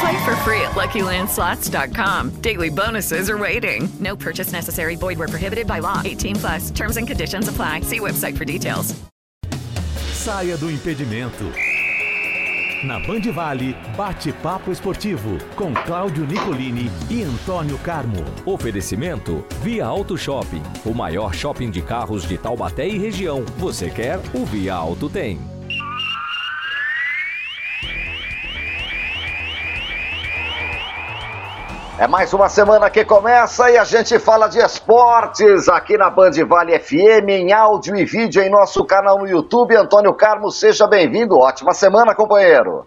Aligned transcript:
Play 0.00 0.24
for 0.24 0.34
free 0.36 0.62
at 0.62 0.72
LuckyLandSlots.com. 0.72 2.40
Daily 2.40 2.70
bonuses 2.70 3.28
are 3.28 3.36
waiting. 3.36 3.88
No 4.00 4.16
purchase 4.16 4.50
necessary. 4.52 4.96
Void 4.96 5.18
where 5.18 5.28
prohibited 5.28 5.66
by 5.66 5.80
law. 5.80 6.00
18 6.04 6.36
plus. 6.36 6.70
Terms 6.70 6.96
and 6.96 7.06
conditions 7.06 7.48
apply. 7.48 7.82
See 7.82 8.00
website 8.00 8.36
for 8.36 8.46
details. 8.46 8.94
Saia 10.12 10.56
do 10.56 10.70
impedimento. 10.70 11.52
Na 12.82 12.98
Band 12.98 13.30
Vale, 13.34 13.74
bate-papo 13.94 14.72
esportivo 14.72 15.36
com 15.54 15.74
Cláudio 15.74 16.26
Nicolini 16.26 16.90
e 17.10 17.22
Antônio 17.22 17.76
Carmo. 17.78 18.24
Oferecimento 18.46 19.44
Via 19.62 19.84
Auto 19.84 20.16
Shopping, 20.16 20.62
o 20.86 20.94
maior 20.94 21.34
shopping 21.34 21.70
de 21.70 21.82
carros 21.82 22.26
de 22.26 22.38
Taubaté 22.38 22.88
e 22.88 22.96
região. 22.96 23.44
Você 23.58 23.90
quer? 23.90 24.18
O 24.32 24.46
Via 24.46 24.74
Auto 24.74 25.10
tem. 25.10 25.59
É 32.00 32.08
mais 32.08 32.32
uma 32.32 32.48
semana 32.48 32.88
que 32.88 33.04
começa 33.04 33.70
e 33.70 33.76
a 33.76 33.84
gente 33.84 34.18
fala 34.18 34.48
de 34.48 34.58
esportes 34.58 35.68
aqui 35.68 35.98
na 35.98 36.08
Band 36.08 36.30
Vale 36.48 36.78
FM, 36.78 37.28
em 37.28 37.52
áudio 37.52 37.94
e 37.94 38.06
vídeo 38.06 38.40
em 38.40 38.48
nosso 38.48 38.82
canal 38.86 39.18
no 39.18 39.28
YouTube. 39.28 39.76
Antônio 39.76 40.14
Carmo, 40.14 40.50
seja 40.50 40.86
bem-vindo. 40.86 41.36
Ótima 41.36 41.74
semana, 41.74 42.14
companheiro. 42.14 42.86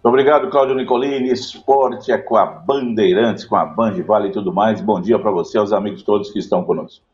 Obrigado, 0.00 0.48
Cláudio 0.48 0.76
Nicolini. 0.76 1.32
Esporte 1.32 2.12
é 2.12 2.18
com 2.18 2.36
a 2.36 2.46
Bandeirantes, 2.46 3.44
com 3.44 3.56
a 3.56 3.64
Band 3.64 4.00
Vale 4.06 4.28
e 4.28 4.32
tudo 4.32 4.54
mais. 4.54 4.80
Bom 4.80 5.00
dia 5.00 5.18
para 5.18 5.32
você, 5.32 5.58
aos 5.58 5.72
amigos 5.72 6.04
todos 6.04 6.30
que 6.30 6.38
estão 6.38 6.62
conosco. 6.62 7.04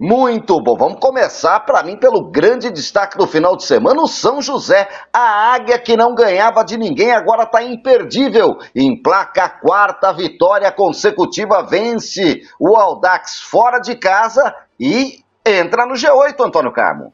Muito 0.00 0.60
bom. 0.62 0.76
Vamos 0.76 1.00
começar, 1.00 1.58
para 1.60 1.82
mim, 1.82 1.96
pelo 1.96 2.30
grande 2.30 2.70
destaque 2.70 3.18
do 3.18 3.26
final 3.26 3.56
de 3.56 3.64
semana, 3.64 4.00
o 4.00 4.06
São 4.06 4.40
José. 4.40 4.88
A 5.12 5.54
águia 5.54 5.76
que 5.76 5.96
não 5.96 6.14
ganhava 6.14 6.64
de 6.64 6.78
ninguém 6.78 7.10
agora 7.10 7.42
está 7.42 7.64
imperdível. 7.64 8.58
Emplaca 8.76 9.44
a 9.44 9.48
quarta 9.48 10.12
vitória 10.12 10.70
consecutiva, 10.70 11.64
vence 11.64 12.42
o 12.60 12.76
Aldax 12.76 13.40
fora 13.40 13.80
de 13.80 13.96
casa 13.96 14.54
e 14.78 15.18
entra 15.44 15.84
no 15.84 15.94
G8, 15.94 16.46
Antônio 16.46 16.72
Carmo. 16.72 17.12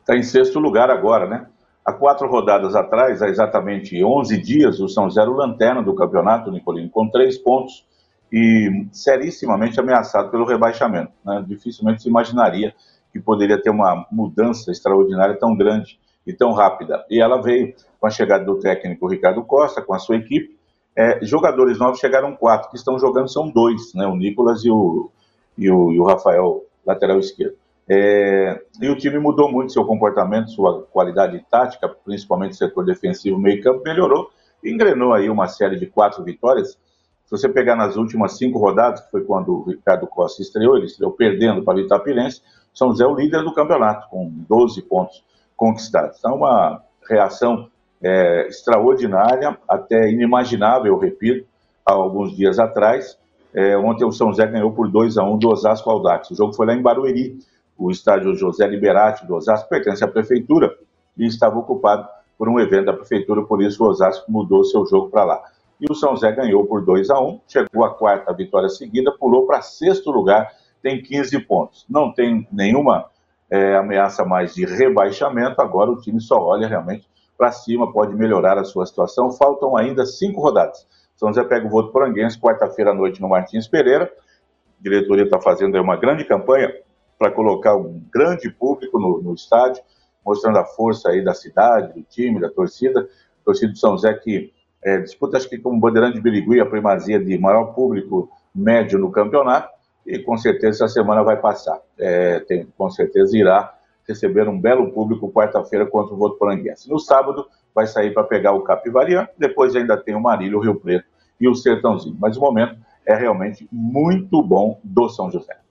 Está 0.00 0.14
em 0.14 0.22
sexto 0.22 0.58
lugar 0.58 0.90
agora, 0.90 1.26
né? 1.26 1.46
Há 1.82 1.92
quatro 1.92 2.28
rodadas 2.28 2.76
atrás, 2.76 3.22
há 3.22 3.28
exatamente 3.28 4.04
11 4.04 4.42
dias, 4.42 4.78
o 4.78 4.88
São 4.88 5.04
José 5.04 5.22
era 5.22 5.30
o 5.30 5.36
lanterna 5.36 5.82
do 5.82 5.94
campeonato, 5.94 6.50
Nicolino, 6.50 6.90
com 6.90 7.08
três 7.08 7.38
pontos 7.38 7.86
e 8.32 8.86
serissimamente 8.92 9.78
ameaçado 9.78 10.30
pelo 10.30 10.44
rebaixamento. 10.44 11.12
Né? 11.24 11.44
Dificilmente 11.46 12.02
se 12.02 12.08
imaginaria 12.08 12.74
que 13.12 13.20
poderia 13.20 13.60
ter 13.60 13.70
uma 13.70 14.06
mudança 14.10 14.70
extraordinária 14.70 15.36
tão 15.38 15.56
grande 15.56 15.98
e 16.26 16.32
tão 16.32 16.52
rápida. 16.52 17.04
E 17.08 17.20
ela 17.20 17.40
veio 17.40 17.74
com 18.00 18.06
a 18.06 18.10
chegada 18.10 18.44
do 18.44 18.58
técnico 18.58 19.06
Ricardo 19.06 19.42
Costa, 19.44 19.80
com 19.80 19.94
a 19.94 19.98
sua 19.98 20.16
equipe. 20.16 20.56
É, 20.94 21.24
jogadores 21.24 21.78
novos 21.78 22.00
chegaram 22.00 22.34
quatro, 22.34 22.70
que 22.70 22.76
estão 22.76 22.98
jogando 22.98 23.28
são 23.28 23.48
dois, 23.50 23.94
né? 23.94 24.06
o 24.06 24.16
Nicolas 24.16 24.64
e 24.64 24.70
o, 24.70 25.10
e 25.56 25.70
o, 25.70 25.92
e 25.92 26.00
o 26.00 26.04
Rafael, 26.04 26.64
lateral 26.84 27.18
esquerdo. 27.18 27.54
É, 27.88 28.60
e 28.80 28.88
o 28.88 28.96
time 28.96 29.18
mudou 29.18 29.50
muito 29.50 29.72
seu 29.72 29.84
comportamento, 29.84 30.50
sua 30.50 30.82
qualidade 30.90 31.44
tática, 31.48 31.88
principalmente 31.88 32.52
o 32.52 32.56
setor 32.56 32.84
defensivo, 32.84 33.38
meio 33.38 33.62
campo, 33.62 33.82
melhorou 33.84 34.30
engrenou 34.64 35.12
aí 35.12 35.28
uma 35.28 35.46
série 35.46 35.78
de 35.78 35.86
quatro 35.86 36.22
vitórias 36.24 36.78
se 37.26 37.32
você 37.32 37.48
pegar 37.48 37.74
nas 37.74 37.96
últimas 37.96 38.38
cinco 38.38 38.58
rodadas, 38.58 39.00
que 39.00 39.10
foi 39.10 39.24
quando 39.24 39.52
o 39.52 39.62
Ricardo 39.64 40.06
Costa 40.06 40.42
estreou, 40.42 40.76
ele 40.76 40.86
estreou 40.86 41.10
perdendo 41.10 41.62
para 41.64 41.76
o 41.76 41.80
Itapirense, 41.80 42.40
São 42.72 42.90
José 42.90 43.02
é 43.02 43.06
o 43.06 43.16
líder 43.16 43.42
do 43.42 43.52
campeonato, 43.52 44.08
com 44.08 44.30
12 44.48 44.80
pontos 44.82 45.24
conquistados. 45.56 46.18
Então, 46.20 46.36
uma 46.36 46.80
reação 47.08 47.68
é, 48.00 48.46
extraordinária, 48.46 49.58
até 49.68 50.08
inimaginável, 50.08 50.92
eu 50.92 50.98
repito, 50.98 51.44
há 51.84 51.92
alguns 51.94 52.36
dias 52.36 52.60
atrás. 52.60 53.18
É, 53.52 53.76
ontem 53.76 54.04
o 54.04 54.12
São 54.12 54.28
José 54.28 54.46
ganhou 54.46 54.70
por 54.72 54.88
2 54.88 55.18
a 55.18 55.24
1 55.24 55.38
do 55.38 55.48
Osasco 55.48 55.90
Aldax. 55.90 56.30
O 56.30 56.36
jogo 56.36 56.52
foi 56.52 56.66
lá 56.66 56.74
em 56.74 56.82
Barueri. 56.82 57.38
O 57.76 57.90
estádio 57.90 58.36
José 58.36 58.66
Liberati 58.68 59.26
do 59.26 59.34
Osasco 59.34 59.68
pertence 59.68 60.04
à 60.04 60.08
prefeitura 60.08 60.72
e 61.18 61.26
estava 61.26 61.58
ocupado 61.58 62.08
por 62.38 62.48
um 62.48 62.60
evento 62.60 62.86
da 62.86 62.92
prefeitura, 62.92 63.42
por 63.42 63.62
isso 63.62 63.82
o 63.82 63.88
Osasco 63.88 64.30
mudou 64.30 64.62
seu 64.62 64.86
jogo 64.86 65.08
para 65.08 65.24
lá 65.24 65.42
e 65.80 65.86
o 65.90 65.94
São 65.94 66.10
José 66.10 66.32
ganhou 66.32 66.66
por 66.66 66.84
2 66.84 67.10
a 67.10 67.20
1 67.20 67.40
chegou 67.46 67.84
à 67.84 67.94
quarta 67.94 68.32
vitória 68.32 68.68
seguida, 68.68 69.12
pulou 69.12 69.46
para 69.46 69.60
sexto 69.62 70.10
lugar, 70.10 70.50
tem 70.82 71.02
15 71.02 71.38
pontos. 71.40 71.84
Não 71.88 72.12
tem 72.12 72.46
nenhuma 72.50 73.10
é, 73.50 73.76
ameaça 73.76 74.24
mais 74.24 74.54
de 74.54 74.64
rebaixamento, 74.64 75.60
agora 75.60 75.90
o 75.90 76.00
time 76.00 76.20
só 76.20 76.36
olha 76.38 76.66
realmente 76.66 77.08
para 77.36 77.52
cima, 77.52 77.92
pode 77.92 78.14
melhorar 78.14 78.58
a 78.58 78.64
sua 78.64 78.86
situação. 78.86 79.30
Faltam 79.30 79.76
ainda 79.76 80.06
cinco 80.06 80.40
rodadas. 80.40 80.86
São 81.16 81.28
José 81.28 81.44
pega 81.44 81.66
o 81.66 81.70
voto 81.70 81.92
poranguense, 81.92 82.38
quarta-feira 82.38 82.90
à 82.90 82.94
noite 82.94 83.20
no 83.20 83.28
Martins 83.28 83.68
Pereira. 83.68 84.04
A 84.04 84.82
diretoria 84.82 85.24
está 85.24 85.40
fazendo 85.40 85.80
uma 85.80 85.96
grande 85.96 86.24
campanha 86.24 86.72
para 87.18 87.30
colocar 87.30 87.76
um 87.76 88.02
grande 88.12 88.50
público 88.50 88.98
no, 88.98 89.22
no 89.22 89.34
estádio, 89.34 89.82
mostrando 90.24 90.58
a 90.58 90.64
força 90.64 91.10
aí 91.10 91.22
da 91.22 91.34
cidade, 91.34 91.94
do 91.94 92.02
time, 92.02 92.40
da 92.40 92.50
torcida. 92.50 93.00
A 93.00 93.44
torcida 93.44 93.72
do 93.72 93.78
São 93.78 93.92
José 93.92 94.12
que 94.14 94.52
é, 94.86 94.98
disputa, 94.98 95.36
acho 95.36 95.48
que 95.50 95.58
com 95.58 95.76
o 95.76 95.80
Bandeirante 95.80 96.14
de 96.14 96.20
Birigui, 96.20 96.60
a 96.60 96.64
primazia 96.64 97.18
de 97.18 97.36
maior 97.36 97.74
público 97.74 98.30
médio 98.54 99.00
no 99.00 99.10
campeonato, 99.10 99.68
e 100.06 100.20
com 100.20 100.38
certeza 100.38 100.84
essa 100.84 100.94
semana 100.94 101.24
vai 101.24 101.36
passar. 101.40 101.80
É, 101.98 102.38
tem, 102.38 102.68
com 102.78 102.88
certeza 102.88 103.36
irá 103.36 103.74
receber 104.06 104.48
um 104.48 104.60
belo 104.60 104.92
público 104.92 105.32
quarta-feira 105.32 105.84
contra 105.84 106.14
o 106.14 106.16
Voto 106.16 106.38
Poranguense. 106.38 106.88
No 106.88 107.00
sábado, 107.00 107.48
vai 107.74 107.88
sair 107.88 108.14
para 108.14 108.22
pegar 108.22 108.52
o 108.52 108.62
Capivarian, 108.62 109.26
depois 109.36 109.74
ainda 109.74 109.96
tem 109.96 110.14
o 110.14 110.20
Marílio, 110.20 110.58
o 110.58 110.62
Rio 110.62 110.76
Preto 110.76 111.06
e 111.40 111.48
o 111.48 111.54
Sertãozinho. 111.56 112.16
Mas 112.20 112.36
o 112.36 112.40
momento 112.40 112.76
é 113.04 113.16
realmente 113.16 113.68
muito 113.72 114.40
bom 114.40 114.78
do 114.84 115.08
São 115.08 115.32
José 115.32 115.65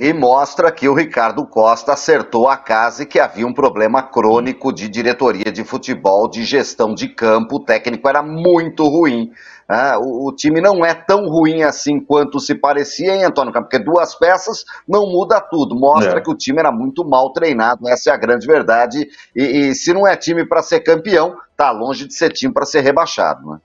e 0.00 0.14
mostra 0.14 0.72
que 0.72 0.88
o 0.88 0.94
Ricardo 0.94 1.46
Costa 1.46 1.92
acertou 1.92 2.48
a 2.48 2.56
casa 2.56 3.02
e 3.02 3.06
que 3.06 3.20
havia 3.20 3.46
um 3.46 3.52
problema 3.52 4.02
crônico 4.02 4.72
de 4.72 4.88
diretoria 4.88 5.52
de 5.52 5.62
futebol, 5.62 6.26
de 6.26 6.42
gestão 6.42 6.94
de 6.94 7.06
campo. 7.06 7.56
O 7.56 7.64
técnico 7.64 8.08
era 8.08 8.22
muito 8.22 8.84
ruim. 8.84 9.30
Né? 9.68 9.98
O, 9.98 10.28
o, 10.28 10.34
time 10.34 10.58
não 10.58 10.82
é 10.82 10.94
tão 10.94 11.28
ruim 11.28 11.62
assim 11.62 12.00
quanto 12.00 12.40
se 12.40 12.54
parecia, 12.54 13.14
hein, 13.14 13.24
Antônio? 13.24 13.52
Porque 13.52 13.78
duas 13.78 14.14
peças 14.14 14.64
não 14.88 15.06
muda 15.06 15.38
tudo. 15.38 15.78
Mostra 15.78 16.18
é. 16.18 16.20
que 16.22 16.30
o 16.30 16.36
time 16.36 16.60
era 16.60 16.72
muito 16.72 17.04
mal 17.04 17.30
treinado. 17.34 17.86
Essa 17.86 18.08
é 18.08 18.14
a 18.14 18.16
grande 18.16 18.46
verdade. 18.46 19.06
E, 19.36 19.68
e 19.68 19.74
se 19.74 19.92
não 19.92 20.08
é 20.08 20.16
time 20.16 20.46
para 20.46 20.62
ser 20.62 20.80
campeão, 20.80 21.36
tá 21.54 21.70
longe 21.70 22.06
de 22.06 22.14
ser 22.14 22.32
time 22.32 22.54
para 22.54 22.64
ser 22.64 22.80
rebaixado. 22.80 23.46
Né? 23.46 23.58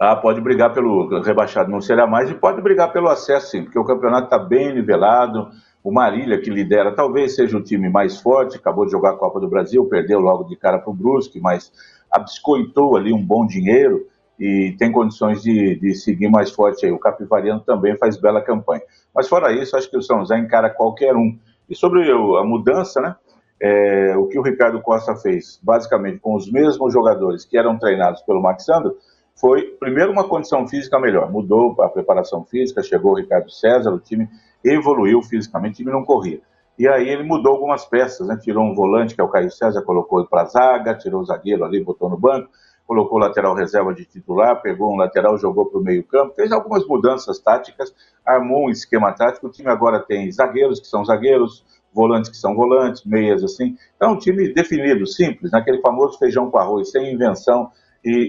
Ah, 0.00 0.14
pode 0.14 0.40
brigar 0.40 0.72
pelo 0.72 1.20
rebaixado, 1.20 1.70
não 1.70 1.80
será 1.80 2.06
mais, 2.06 2.30
e 2.30 2.34
pode 2.34 2.62
brigar 2.62 2.92
pelo 2.92 3.08
acesso, 3.08 3.50
sim, 3.50 3.64
porque 3.64 3.78
o 3.78 3.84
campeonato 3.84 4.26
está 4.26 4.38
bem 4.38 4.72
nivelado. 4.72 5.48
O 5.82 5.90
Marília, 5.90 6.40
que 6.40 6.50
lidera, 6.50 6.94
talvez 6.94 7.34
seja 7.34 7.56
o 7.56 7.62
time 7.62 7.88
mais 7.88 8.20
forte, 8.20 8.56
acabou 8.56 8.84
de 8.84 8.92
jogar 8.92 9.10
a 9.10 9.16
Copa 9.16 9.40
do 9.40 9.48
Brasil, 9.48 9.84
perdeu 9.86 10.20
logo 10.20 10.44
de 10.44 10.54
cara 10.54 10.78
para 10.78 10.90
o 10.90 10.94
Brusque, 10.94 11.40
mas 11.40 11.72
abiscoitou 12.10 12.96
ali 12.96 13.12
um 13.12 13.24
bom 13.24 13.46
dinheiro 13.46 14.06
e 14.38 14.76
tem 14.78 14.92
condições 14.92 15.42
de, 15.42 15.76
de 15.76 15.94
seguir 15.94 16.28
mais 16.28 16.50
forte 16.50 16.86
aí. 16.86 16.92
O 16.92 16.98
Capivariano 16.98 17.60
também 17.60 17.96
faz 17.96 18.16
bela 18.16 18.40
campanha. 18.40 18.82
Mas 19.14 19.28
fora 19.28 19.52
isso, 19.52 19.76
acho 19.76 19.90
que 19.90 19.96
o 19.96 20.02
São 20.02 20.20
José 20.20 20.38
encara 20.38 20.70
qualquer 20.70 21.16
um. 21.16 21.36
E 21.68 21.74
sobre 21.74 22.08
a 22.10 22.44
mudança, 22.44 23.00
né? 23.00 23.16
É, 23.60 24.16
o 24.16 24.28
que 24.28 24.38
o 24.38 24.42
Ricardo 24.42 24.80
Costa 24.80 25.16
fez, 25.16 25.58
basicamente 25.60 26.20
com 26.20 26.36
os 26.36 26.50
mesmos 26.50 26.92
jogadores 26.92 27.44
que 27.44 27.58
eram 27.58 27.76
treinados 27.76 28.22
pelo 28.22 28.40
Maxandro, 28.40 28.96
foi, 29.40 29.62
primeiro, 29.78 30.10
uma 30.10 30.28
condição 30.28 30.66
física 30.66 30.98
melhor. 30.98 31.30
Mudou 31.30 31.80
a 31.80 31.88
preparação 31.88 32.44
física, 32.44 32.82
chegou 32.82 33.12
o 33.12 33.16
Ricardo 33.16 33.50
César, 33.50 33.92
o 33.92 34.00
time 34.00 34.28
evoluiu 34.64 35.22
fisicamente, 35.22 35.74
o 35.74 35.76
time 35.76 35.92
não 35.92 36.04
corria. 36.04 36.40
E 36.76 36.88
aí 36.88 37.08
ele 37.08 37.22
mudou 37.22 37.52
algumas 37.52 37.84
peças, 37.84 38.26
né? 38.26 38.36
Tirou 38.36 38.64
um 38.64 38.74
volante, 38.74 39.14
que 39.14 39.20
é 39.20 39.24
o 39.24 39.28
Caio 39.28 39.50
César, 39.50 39.82
colocou 39.82 40.24
para 40.26 40.42
a 40.42 40.44
zaga, 40.44 40.94
tirou 40.94 41.20
o 41.20 41.24
zagueiro 41.24 41.64
ali, 41.64 41.82
botou 41.82 42.08
no 42.08 42.16
banco, 42.16 42.50
colocou 42.86 43.18
o 43.18 43.20
lateral 43.20 43.54
reserva 43.54 43.94
de 43.94 44.04
titular, 44.04 44.60
pegou 44.60 44.92
um 44.92 44.96
lateral, 44.96 45.36
jogou 45.38 45.66
para 45.66 45.80
o 45.80 45.82
meio 45.82 46.04
campo, 46.04 46.34
fez 46.34 46.50
algumas 46.50 46.86
mudanças 46.86 47.38
táticas, 47.38 47.94
armou 48.24 48.66
um 48.66 48.70
esquema 48.70 49.12
tático. 49.12 49.46
O 49.46 49.50
time 49.50 49.70
agora 49.70 50.00
tem 50.00 50.30
zagueiros 50.32 50.80
que 50.80 50.86
são 50.86 51.04
zagueiros, 51.04 51.64
volantes 51.92 52.30
que 52.30 52.36
são 52.36 52.54
volantes, 52.54 53.04
meias 53.04 53.44
assim. 53.44 53.76
Então, 53.96 54.12
um 54.12 54.18
time 54.18 54.52
definido, 54.52 55.06
simples, 55.06 55.52
naquele 55.52 55.80
famoso 55.80 56.18
feijão 56.18 56.50
com 56.50 56.58
arroz, 56.58 56.90
sem 56.90 57.12
invenção 57.12 57.70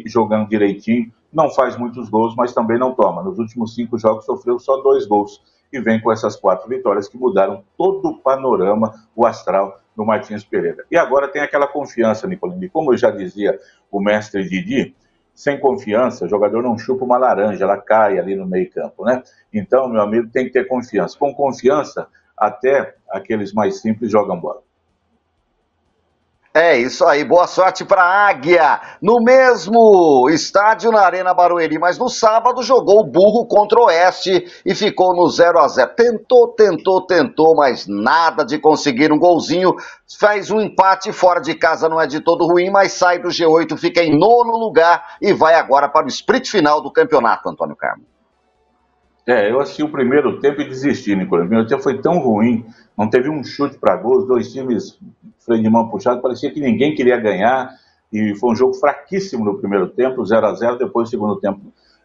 jogando 0.06 0.50
direitinho. 0.50 1.12
Não 1.32 1.50
faz 1.50 1.78
muitos 1.78 2.10
gols, 2.10 2.36
mas 2.36 2.54
também 2.54 2.80
não 2.80 2.94
toma. 2.94 3.22
Nos 3.22 3.38
últimos 3.38 3.76
cinco 3.76 3.98
jogos 3.98 4.26
sofreu 4.26 4.58
só 4.60 4.78
dois 4.78 5.06
gols 5.06 5.42
e 5.72 5.80
vem 5.80 6.02
com 6.02 6.12
essas 6.12 6.36
quatro 6.36 6.68
vitórias 6.68 7.08
que 7.08 7.18
mudaram 7.18 7.64
todo 7.78 8.10
o 8.10 8.18
panorama, 8.18 8.94
o 9.16 9.26
astral 9.26 9.80
do 9.96 10.06
Martins 10.06 10.44
Pereira. 10.44 10.86
E 10.90 10.98
agora 10.98 11.28
tem 11.28 11.42
aquela 11.42 11.68
confiança, 11.68 12.28
Nicolini. 12.28 12.70
Como 12.70 12.94
eu 12.94 12.98
já 12.98 13.12
dizia 13.12 13.60
o 13.92 14.02
mestre 14.02 14.48
Didi, 14.48 14.96
sem 15.34 15.60
confiança, 15.60 16.26
o 16.26 16.28
jogador 16.28 16.62
não 16.62 16.78
chupa 16.78 17.06
uma 17.06 17.18
laranja, 17.18 17.64
ela 17.64 17.78
cai 17.78 18.20
ali 18.20 18.36
no 18.36 18.46
meio 18.46 18.70
campo, 18.72 19.06
né? 19.06 19.24
Então, 19.54 19.88
meu 19.88 20.02
amigo, 20.02 20.30
tem 20.30 20.46
que 20.46 20.52
ter 20.52 20.68
confiança. 20.68 21.18
Com 21.18 21.34
confiança, 21.34 22.08
até 22.38 22.96
aqueles 23.10 23.54
mais 23.54 23.80
simples 23.80 24.12
jogam 24.12 24.40
bola. 24.40 24.62
É 26.52 26.76
isso 26.76 27.06
aí, 27.06 27.24
boa 27.24 27.46
sorte 27.46 27.86
para 27.86 28.04
Águia. 28.04 28.82
No 29.00 29.22
mesmo 29.24 30.28
estádio 30.32 30.92
na 30.92 31.02
Arena 31.02 31.32
Barueri, 31.32 31.78
mas 31.78 32.00
no 32.00 32.10
sábado 32.10 32.64
jogou 32.64 33.02
o 33.02 33.06
Burro 33.06 33.46
contra 33.46 33.80
o 33.80 33.86
Oeste 33.86 34.48
e 34.66 34.74
ficou 34.74 35.16
no 35.16 35.30
0 35.30 35.60
a 35.60 35.68
0. 35.68 35.92
Tentou, 35.96 36.48
tentou, 36.48 37.06
tentou, 37.06 37.56
mas 37.56 37.86
nada 37.88 38.44
de 38.44 38.58
conseguir 38.58 39.12
um 39.14 39.20
golzinho. 39.20 39.76
Faz 40.20 40.50
um 40.50 40.60
empate 40.60 41.14
fora 41.14 41.40
de 41.40 41.54
casa, 41.54 41.88
não 41.88 42.02
é 42.02 42.08
de 42.08 42.20
todo 42.20 42.48
ruim, 42.48 42.72
mas 42.72 42.94
sai 42.94 43.20
do 43.20 43.30
G8, 43.30 43.78
fica 43.78 44.02
em 44.02 44.18
nono 44.18 44.58
lugar 44.58 45.18
e 45.22 45.32
vai 45.32 45.54
agora 45.54 45.88
para 45.88 46.08
o 46.08 46.10
sprint 46.10 46.50
final 46.50 46.82
do 46.82 46.92
campeonato, 46.92 47.48
Antônio 47.48 47.76
Carmo. 47.76 48.04
É, 49.30 49.52
eu 49.52 49.60
assisti 49.60 49.84
o 49.84 49.92
primeiro 49.92 50.40
tempo 50.40 50.60
e 50.60 50.68
desisti, 50.68 51.16
Nicolas. 51.16 51.46
O 51.46 51.48
primeiro 51.48 51.70
tempo 51.70 51.84
foi 51.84 52.02
tão 52.02 52.18
ruim, 52.18 52.66
não 52.98 53.08
teve 53.08 53.30
um 53.30 53.44
chute 53.44 53.78
para 53.78 53.96
gol, 53.96 54.18
os 54.18 54.28
dois 54.28 54.52
times 54.52 54.98
freio 55.46 55.62
de 55.62 55.70
mão 55.70 55.88
puxado, 55.88 56.20
parecia 56.20 56.50
que 56.50 56.60
ninguém 56.60 56.96
queria 56.96 57.16
ganhar, 57.16 57.70
e 58.12 58.34
foi 58.40 58.50
um 58.50 58.56
jogo 58.56 58.74
fraquíssimo 58.74 59.46
no 59.46 59.60
primeiro 59.60 59.88
tempo, 59.88 60.26
0 60.26 60.48
a 60.48 60.54
0 60.56 60.80
depois 60.80 61.06
no 61.06 61.12
segundo 61.12 61.40
tempo 61.40 61.62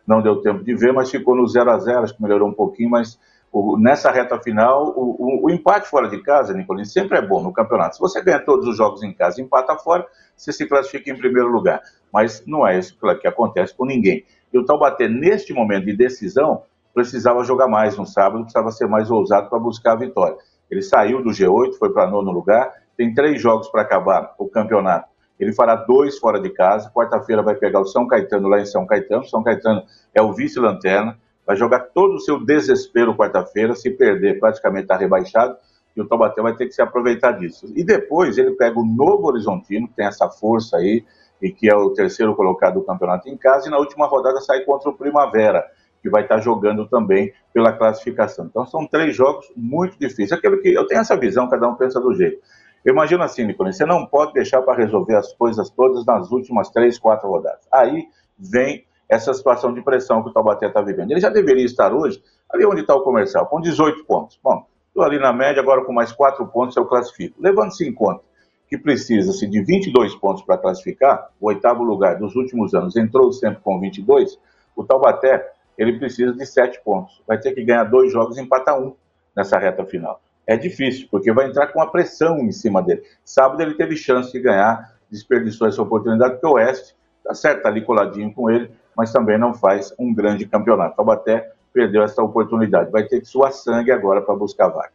não 0.07 0.21
deu 0.21 0.43
tempo 0.43 0.63
de 0.63 0.75
ver, 0.75 0.93
mas 0.93 1.11
ficou 1.11 1.35
no 1.35 1.49
0 1.49 1.71
a 1.71 1.79
0 1.79 2.01
acho 2.01 2.15
que 2.15 2.23
melhorou 2.23 2.47
um 2.47 2.53
pouquinho, 2.53 2.91
mas 2.91 3.19
o, 3.51 3.79
nessa 3.79 4.11
reta 4.11 4.39
final, 4.39 4.93
o, 4.95 5.17
o, 5.19 5.47
o, 5.47 5.51
empate 5.51 5.89
fora 5.89 6.11
de 6.11 6.23
casa, 6.23 6.53
Nicolini, 6.53 6.85
sempre 6.85 7.17
é 7.17 7.23
bom 7.23 7.43
no 7.43 7.55
campeonato. 7.55 7.95
Se 7.95 8.03
você 8.03 8.21
ganha 8.21 8.39
todos 8.39 8.69
os 8.69 8.77
jogos 8.77 9.03
em 9.03 9.15
casa 9.15 9.41
e 9.41 9.45
empata 9.45 9.75
fora, 9.79 10.07
você 10.37 10.53
se 10.53 10.67
classifica 10.67 11.11
em 11.11 11.17
primeiro 11.17 11.49
lugar. 11.49 11.81
Mas 12.13 12.45
não 12.47 12.69
é 12.69 12.79
isso 12.79 12.99
que 13.19 13.27
acontece 13.27 13.75
com 13.75 13.87
ninguém. 13.87 14.27
E 14.53 14.59
o 14.59 14.65
Taubaté, 14.65 15.09
neste 15.09 15.55
momento 15.55 15.87
de 15.87 15.97
decisão, 15.97 16.65
precisava 16.95 17.43
jogar 17.45 17.67
mais 17.67 17.99
no 17.99 18.07
sábado, 18.07 18.45
precisava 18.45 18.71
ser 18.71 18.87
mais 18.87 19.11
ousado 19.11 19.51
para 19.51 19.59
buscar 19.59 19.93
a 19.93 19.97
vitória. 19.97 20.37
Ele 20.71 20.81
saiu 20.81 21.23
do 21.23 21.31
G8, 21.31 21.75
foi 21.75 21.93
para 21.93 22.09
nono 22.09 22.31
lugar, 22.31 22.73
tem 22.97 23.13
três 23.13 23.43
jogos 23.43 23.69
para 23.69 23.83
acabar 23.83 24.35
o 24.39 24.49
campeonato. 24.49 25.09
Ele 25.39 25.53
fará 25.53 25.75
dois 25.75 26.19
fora 26.19 26.41
de 26.41 26.49
casa. 26.51 26.91
Quarta-feira 26.91 27.43
vai 27.43 27.57
pegar 27.57 27.81
o 27.81 27.87
São 27.87 28.07
Caetano 28.07 28.49
lá 28.49 28.61
em 28.61 28.65
São 28.65 28.87
Caetano. 28.87 29.25
São 29.25 29.43
Caetano 29.43 29.83
é 30.15 30.23
o 30.23 30.33
vice-lanterna. 30.33 31.19
Vai 31.45 31.57
jogar 31.57 31.81
todo 31.93 32.15
o 32.15 32.21
seu 32.21 32.43
desespero 32.43 33.17
quarta-feira. 33.17 33.75
Se 33.75 33.91
perder, 33.91 34.39
praticamente 34.39 34.85
está 34.85 34.97
rebaixado. 34.97 35.57
E 35.97 36.01
o 36.01 36.07
Taubaté 36.07 36.41
vai 36.41 36.55
ter 36.55 36.67
que 36.67 36.73
se 36.73 36.81
aproveitar 36.81 37.33
disso. 37.33 37.67
E 37.75 37.85
depois 37.85 38.39
ele 38.39 38.53
pega 38.53 38.79
o 38.79 38.87
Novo 38.87 39.27
Horizontino, 39.27 39.89
que 39.89 39.95
tem 39.95 40.07
essa 40.07 40.29
força 40.29 40.77
aí, 40.77 41.05
e 41.43 41.51
que 41.51 41.69
é 41.69 41.75
o 41.75 41.91
terceiro 41.91 42.35
colocado 42.35 42.75
do 42.75 42.83
campeonato 42.83 43.29
em 43.29 43.37
casa. 43.37 43.67
E 43.67 43.71
na 43.71 43.79
última 43.79 44.07
rodada 44.07 44.41
sai 44.41 44.61
contra 44.61 44.89
o 44.91 44.97
Primavera 44.97 45.65
que 46.05 46.11
vai 46.11 46.21
estar 46.21 46.39
jogando 46.39 46.87
também 46.87 47.33
pela 47.51 47.73
classificação. 47.73 48.45
Então 48.45 48.67
são 48.67 48.87
três 48.87 49.17
jogos 49.17 49.51
muito 49.57 49.99
difíceis. 49.99 50.33
Aquilo 50.33 50.61
que 50.61 50.69
eu 50.69 50.87
tenho 50.87 51.01
essa 51.01 51.17
visão, 51.17 51.49
cada 51.49 51.67
um 51.67 51.75
pensa 51.77 51.99
do 51.99 52.13
jeito. 52.13 52.43
Imagina 52.85 53.25
assim, 53.25 53.43
Nicolas, 53.47 53.79
você 53.79 53.87
não 53.87 54.05
pode 54.05 54.35
deixar 54.35 54.61
para 54.61 54.77
resolver 54.77 55.17
as 55.17 55.33
coisas 55.33 55.71
todas 55.71 56.05
nas 56.05 56.31
últimas 56.31 56.69
três, 56.69 56.99
quatro 56.99 57.27
rodadas. 57.27 57.67
Aí 57.73 58.07
vem 58.39 58.85
essa 59.09 59.33
situação 59.33 59.73
de 59.73 59.81
pressão 59.81 60.23
que 60.23 60.29
o 60.29 60.33
Taubaté 60.35 60.67
está 60.67 60.83
vivendo. 60.83 61.11
Ele 61.11 61.21
já 61.21 61.31
deveria 61.31 61.65
estar 61.65 61.95
hoje 61.95 62.23
ali 62.53 62.67
onde 62.67 62.83
está 62.83 62.95
o 62.95 63.01
comercial, 63.01 63.47
com 63.47 63.59
18 63.59 64.05
pontos. 64.05 64.39
Bom, 64.45 64.67
estou 64.89 65.05
ali 65.05 65.19
na 65.19 65.33
média, 65.33 65.63
agora 65.63 65.87
com 65.87 65.93
mais 65.95 66.13
quatro 66.13 66.47
pontos 66.49 66.77
eu 66.77 66.85
classifico. 66.85 67.41
Levando-se 67.41 67.89
em 67.89 67.95
conta 67.95 68.23
que 68.69 68.77
precisa-se 68.77 69.47
de 69.47 69.63
22 69.63 70.15
pontos 70.17 70.43
para 70.43 70.59
classificar, 70.59 71.31
o 71.41 71.47
oitavo 71.47 71.83
lugar 71.83 72.19
dos 72.19 72.37
últimos 72.37 72.75
anos 72.75 72.95
entrou 72.95 73.33
sempre 73.33 73.63
com 73.63 73.81
22, 73.81 74.39
o 74.77 74.85
Taubaté 74.85 75.54
ele 75.77 75.99
precisa 75.99 76.33
de 76.33 76.47
sete 76.47 76.81
pontos. 76.83 77.23
Vai 77.27 77.39
ter 77.39 77.53
que 77.53 77.65
ganhar 77.65 77.85
dois 77.85 78.13
jogos 78.13 78.37
e 78.37 78.41
empatar 78.41 78.81
um 78.81 78.95
nessa 79.37 79.59
reta 79.59 79.85
final. 79.85 80.21
É 80.47 80.57
difícil, 80.57 81.09
porque 81.11 81.33
vai 81.33 81.49
entrar 81.49 81.69
com 81.69 81.81
a 81.81 81.87
pressão 81.87 82.39
em 82.39 82.53
cima 82.53 82.83
dele. 82.83 83.03
Sábado 83.25 83.61
ele 83.63 83.75
teve 83.75 83.97
chance 83.97 84.31
de 84.31 84.41
ganhar, 84.41 84.95
desperdiçou 85.11 85.67
essa 85.67 85.81
oportunidade, 85.81 86.35
porque 86.35 86.47
o 86.47 86.53
Oeste 86.53 86.95
está 87.19 87.35
certo, 87.35 87.63
tá 87.63 87.69
ali 87.69 87.83
coladinho 87.83 88.33
com 88.33 88.51
ele, 88.51 88.71
mas 88.97 89.13
também 89.13 89.39
não 89.39 89.55
faz 89.55 89.95
um 89.99 90.15
grande 90.15 90.47
campeonato. 90.47 90.97
Taubaté 90.97 91.53
perdeu 91.73 92.03
essa 92.03 92.23
oportunidade. 92.23 92.91
Vai 92.91 93.05
ter 93.05 93.21
que 93.21 93.27
suar 93.27 93.53
sangue 93.53 93.91
agora 93.91 94.21
para 94.21 94.35
buscar 94.37 94.69
vaga 94.69 94.94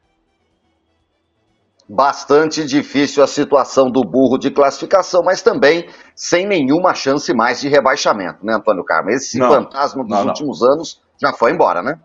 bastante 1.90 2.64
difícil 2.66 3.24
a 3.24 3.28
situação 3.28 3.90
do 3.90 4.04
burro 4.04 4.38
de 4.38 4.52
classificação, 4.52 5.24
mas 5.24 5.42
também 5.42 5.88
sem 6.16 6.46
nenhuma 6.46 6.94
chance 6.94 7.34
mais 7.34 7.60
de 7.60 7.68
rebaixamento, 7.68 8.46
né, 8.46 8.54
Antônio 8.54 8.84
Carmo? 8.84 9.10
Esse 9.10 9.40
não, 9.40 9.50
fantasma 9.50 10.04
dos 10.04 10.20
não, 10.20 10.28
últimos 10.28 10.62
não. 10.62 10.74
anos 10.74 11.02
já 11.20 11.34
foi 11.34 11.52
embora, 11.52 11.82
né? 11.82 12.00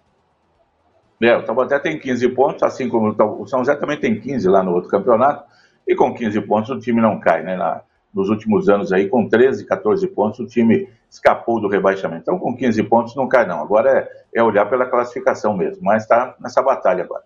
É, 1.22 1.36
o 1.36 1.44
Taubaté 1.44 1.78
tem 1.78 1.98
15 1.98 2.28
pontos, 2.30 2.62
assim 2.62 2.88
como 2.88 3.14
o 3.40 3.46
São 3.46 3.60
José 3.60 3.76
também 3.76 3.98
tem 3.98 4.18
15 4.18 4.48
lá 4.48 4.62
no 4.62 4.72
outro 4.72 4.90
campeonato, 4.90 5.44
e 5.86 5.94
com 5.94 6.14
15 6.14 6.40
pontos 6.42 6.70
o 6.70 6.78
time 6.78 7.00
não 7.00 7.20
cai, 7.20 7.42
né? 7.42 7.56
Na, 7.56 7.82
nos 8.12 8.28
últimos 8.28 8.68
anos 8.68 8.92
aí, 8.92 9.08
com 9.08 9.28
13, 9.28 9.66
14 9.66 10.06
pontos, 10.08 10.38
o 10.38 10.46
time 10.46 10.88
escapou 11.10 11.60
do 11.60 11.68
rebaixamento. 11.68 12.22
Então, 12.22 12.38
com 12.38 12.56
15 12.56 12.82
pontos 12.84 13.16
não 13.16 13.26
cai, 13.26 13.46
não. 13.46 13.60
Agora 13.60 13.90
é, 13.90 14.08
é 14.40 14.42
olhar 14.42 14.66
pela 14.66 14.86
classificação 14.86 15.56
mesmo, 15.56 15.82
mas 15.82 16.04
está 16.04 16.34
nessa 16.40 16.62
batalha 16.62 17.04
agora. 17.04 17.24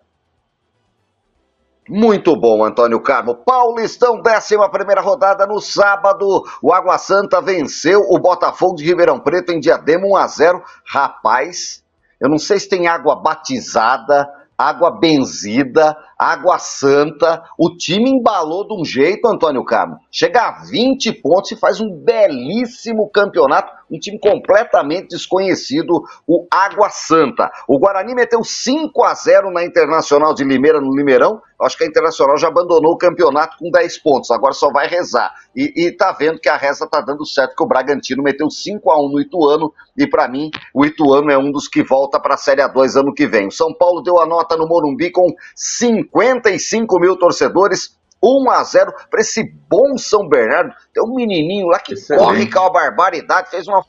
Muito 1.89 2.35
bom, 2.35 2.63
Antônio 2.63 3.01
Carmo. 3.01 3.33
Paulistão, 3.33 4.21
11 4.21 4.55
rodada 5.01 5.47
no 5.47 5.59
sábado. 5.59 6.43
O 6.61 6.71
Água 6.71 6.99
Santa 6.99 7.41
venceu 7.41 8.01
o 8.01 8.19
Botafogo 8.19 8.75
de 8.75 8.85
Ribeirão 8.85 9.19
Preto 9.19 9.51
em 9.51 9.59
Diadema 9.59 10.05
1 10.05 10.15
a 10.15 10.27
0 10.27 10.63
Rapaz, 10.85 11.83
eu 12.21 12.29
não 12.29 12.37
sei 12.37 12.59
se 12.59 12.69
tem 12.69 12.87
água 12.87 13.15
batizada, 13.15 14.29
água 14.55 14.91
benzida, 14.91 15.97
água 16.15 16.59
santa. 16.59 17.41
O 17.57 17.75
time 17.75 18.11
embalou 18.11 18.67
de 18.67 18.79
um 18.79 18.85
jeito, 18.85 19.27
Antônio 19.27 19.65
Carmo. 19.65 19.97
Chega 20.11 20.41
a 20.41 20.63
20 20.65 21.11
pontos 21.13 21.53
e 21.53 21.55
faz 21.55 21.81
um 21.81 21.89
belíssimo 21.89 23.09
campeonato 23.09 23.79
um 23.91 23.97
time 23.97 24.19
completamente 24.19 25.07
desconhecido, 25.09 26.03
o 26.27 26.45
Água 26.51 26.89
Santa. 26.89 27.49
O 27.67 27.79
Guarani 27.79 28.13
meteu 28.13 28.43
5 28.43 29.03
a 29.03 29.13
0 29.15 29.51
na 29.51 29.63
Internacional 29.63 30.33
de 30.33 30.43
Limeira, 30.43 30.79
no 30.79 30.95
Limeirão. 30.95 31.41
Acho 31.61 31.77
que 31.77 31.83
a 31.83 31.87
Internacional 31.87 32.37
já 32.37 32.47
abandonou 32.47 32.93
o 32.93 32.97
campeonato 32.97 33.57
com 33.57 33.69
10 33.69 33.97
pontos, 33.99 34.31
agora 34.31 34.53
só 34.53 34.71
vai 34.71 34.87
rezar. 34.87 35.33
E, 35.53 35.87
e 35.87 35.91
tá 35.91 36.11
vendo 36.13 36.39
que 36.39 36.47
a 36.47 36.55
reza 36.55 36.87
tá 36.87 37.01
dando 37.01 37.25
certo, 37.25 37.55
que 37.55 37.63
o 37.63 37.67
Bragantino 37.67 38.23
meteu 38.23 38.49
5 38.49 38.89
a 38.89 38.99
1 38.99 39.09
no 39.09 39.19
Ituano, 39.19 39.73
e 39.97 40.07
para 40.07 40.29
mim, 40.29 40.49
o 40.73 40.85
Ituano 40.85 41.29
é 41.29 41.37
um 41.37 41.51
dos 41.51 41.67
que 41.67 41.83
volta 41.83 42.19
para 42.19 42.35
a 42.35 42.37
Série 42.37 42.61
A2 42.61 42.97
ano 42.97 43.13
que 43.13 43.27
vem. 43.27 43.47
O 43.47 43.51
São 43.51 43.73
Paulo 43.73 44.01
deu 44.01 44.21
a 44.21 44.25
nota 44.25 44.55
no 44.55 44.67
Morumbi 44.67 45.11
com 45.11 45.27
55 45.53 46.97
mil 46.97 47.17
torcedores, 47.17 47.99
1 48.23 48.51
a 48.51 48.63
0 48.63 48.93
para 49.09 49.21
esse 49.21 49.43
bom 49.69 49.97
São 49.97 50.27
Bernardo. 50.27 50.73
Tem 50.93 51.03
um 51.03 51.15
menininho 51.15 51.67
lá 51.67 51.79
que 51.79 51.93
Excelente. 51.93 52.23
corre 52.23 52.49
com 52.49 52.59
a 52.59 52.69
barbaridade, 52.69 53.49
fez 53.49 53.67
uma, 53.67 53.83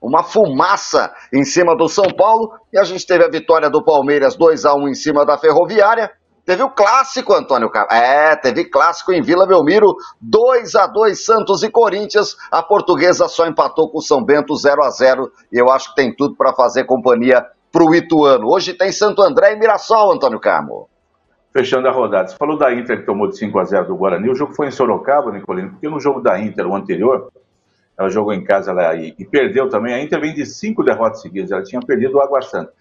uma 0.00 0.22
fumaça 0.22 1.12
em 1.32 1.44
cima 1.44 1.74
do 1.74 1.88
São 1.88 2.06
Paulo. 2.16 2.52
E 2.72 2.78
a 2.78 2.84
gente 2.84 3.06
teve 3.06 3.24
a 3.24 3.28
vitória 3.28 3.70
do 3.70 3.82
Palmeiras 3.82 4.36
2 4.36 4.64
a 4.64 4.74
1 4.74 4.88
em 4.88 4.94
cima 4.94 5.24
da 5.24 5.38
Ferroviária. 5.38 6.10
Teve 6.44 6.62
o 6.62 6.70
clássico, 6.70 7.32
Antônio 7.32 7.70
Carlos. 7.70 7.94
É, 7.94 8.36
teve 8.36 8.64
clássico 8.64 9.12
em 9.12 9.22
Vila 9.22 9.46
Belmiro, 9.46 9.96
2 10.20 10.74
a 10.74 10.86
2 10.86 11.24
Santos 11.24 11.62
e 11.62 11.70
Corinthians. 11.70 12.36
A 12.50 12.62
portuguesa 12.62 13.28
só 13.28 13.46
empatou 13.46 13.90
com 13.90 13.98
o 13.98 14.02
São 14.02 14.22
Bento 14.22 14.54
0 14.54 14.82
a 14.82 14.90
0 14.90 15.32
e 15.52 15.58
eu 15.58 15.70
acho 15.70 15.90
que 15.90 15.96
tem 15.96 16.14
tudo 16.14 16.36
para 16.36 16.52
fazer 16.52 16.84
companhia 16.84 17.46
para 17.72 17.84
o 17.84 17.94
Ituano. 17.94 18.48
Hoje 18.48 18.74
tem 18.74 18.92
Santo 18.92 19.22
André 19.22 19.54
e 19.54 19.56
Mirassol, 19.56 20.12
Antônio 20.12 20.38
Carmo 20.38 20.88
fechando 21.54 21.86
a 21.86 21.92
rodada. 21.92 22.26
Você 22.26 22.36
falou 22.36 22.58
da 22.58 22.74
Inter 22.74 22.98
que 22.98 23.06
tomou 23.06 23.28
de 23.28 23.38
5 23.38 23.56
a 23.60 23.64
0 23.64 23.86
do 23.86 23.96
Guarani. 23.96 24.28
O 24.28 24.34
jogo 24.34 24.52
foi 24.54 24.66
em 24.66 24.72
Sorocaba, 24.72 25.30
Nicolino, 25.30 25.70
porque 25.70 25.88
no 25.88 26.00
jogo 26.00 26.20
da 26.20 26.38
Inter, 26.40 26.66
o 26.66 26.74
anterior, 26.74 27.30
ela 27.96 28.08
jogou 28.08 28.32
em 28.32 28.42
casa 28.42 28.72
lá 28.72 28.92
e, 28.96 29.12
perdeu 29.24 29.68
também. 29.68 29.94
A 29.94 30.02
Inter 30.02 30.20
vem 30.20 30.34
de 30.34 30.44
cinco 30.44 30.82
derrotas 30.82 31.22
seguidas. 31.22 31.52
Ela 31.52 31.62
tinha 31.62 31.80
perdido 31.80 32.16
o 32.16 32.20
Água 32.20 32.42
Santa. 32.42 32.72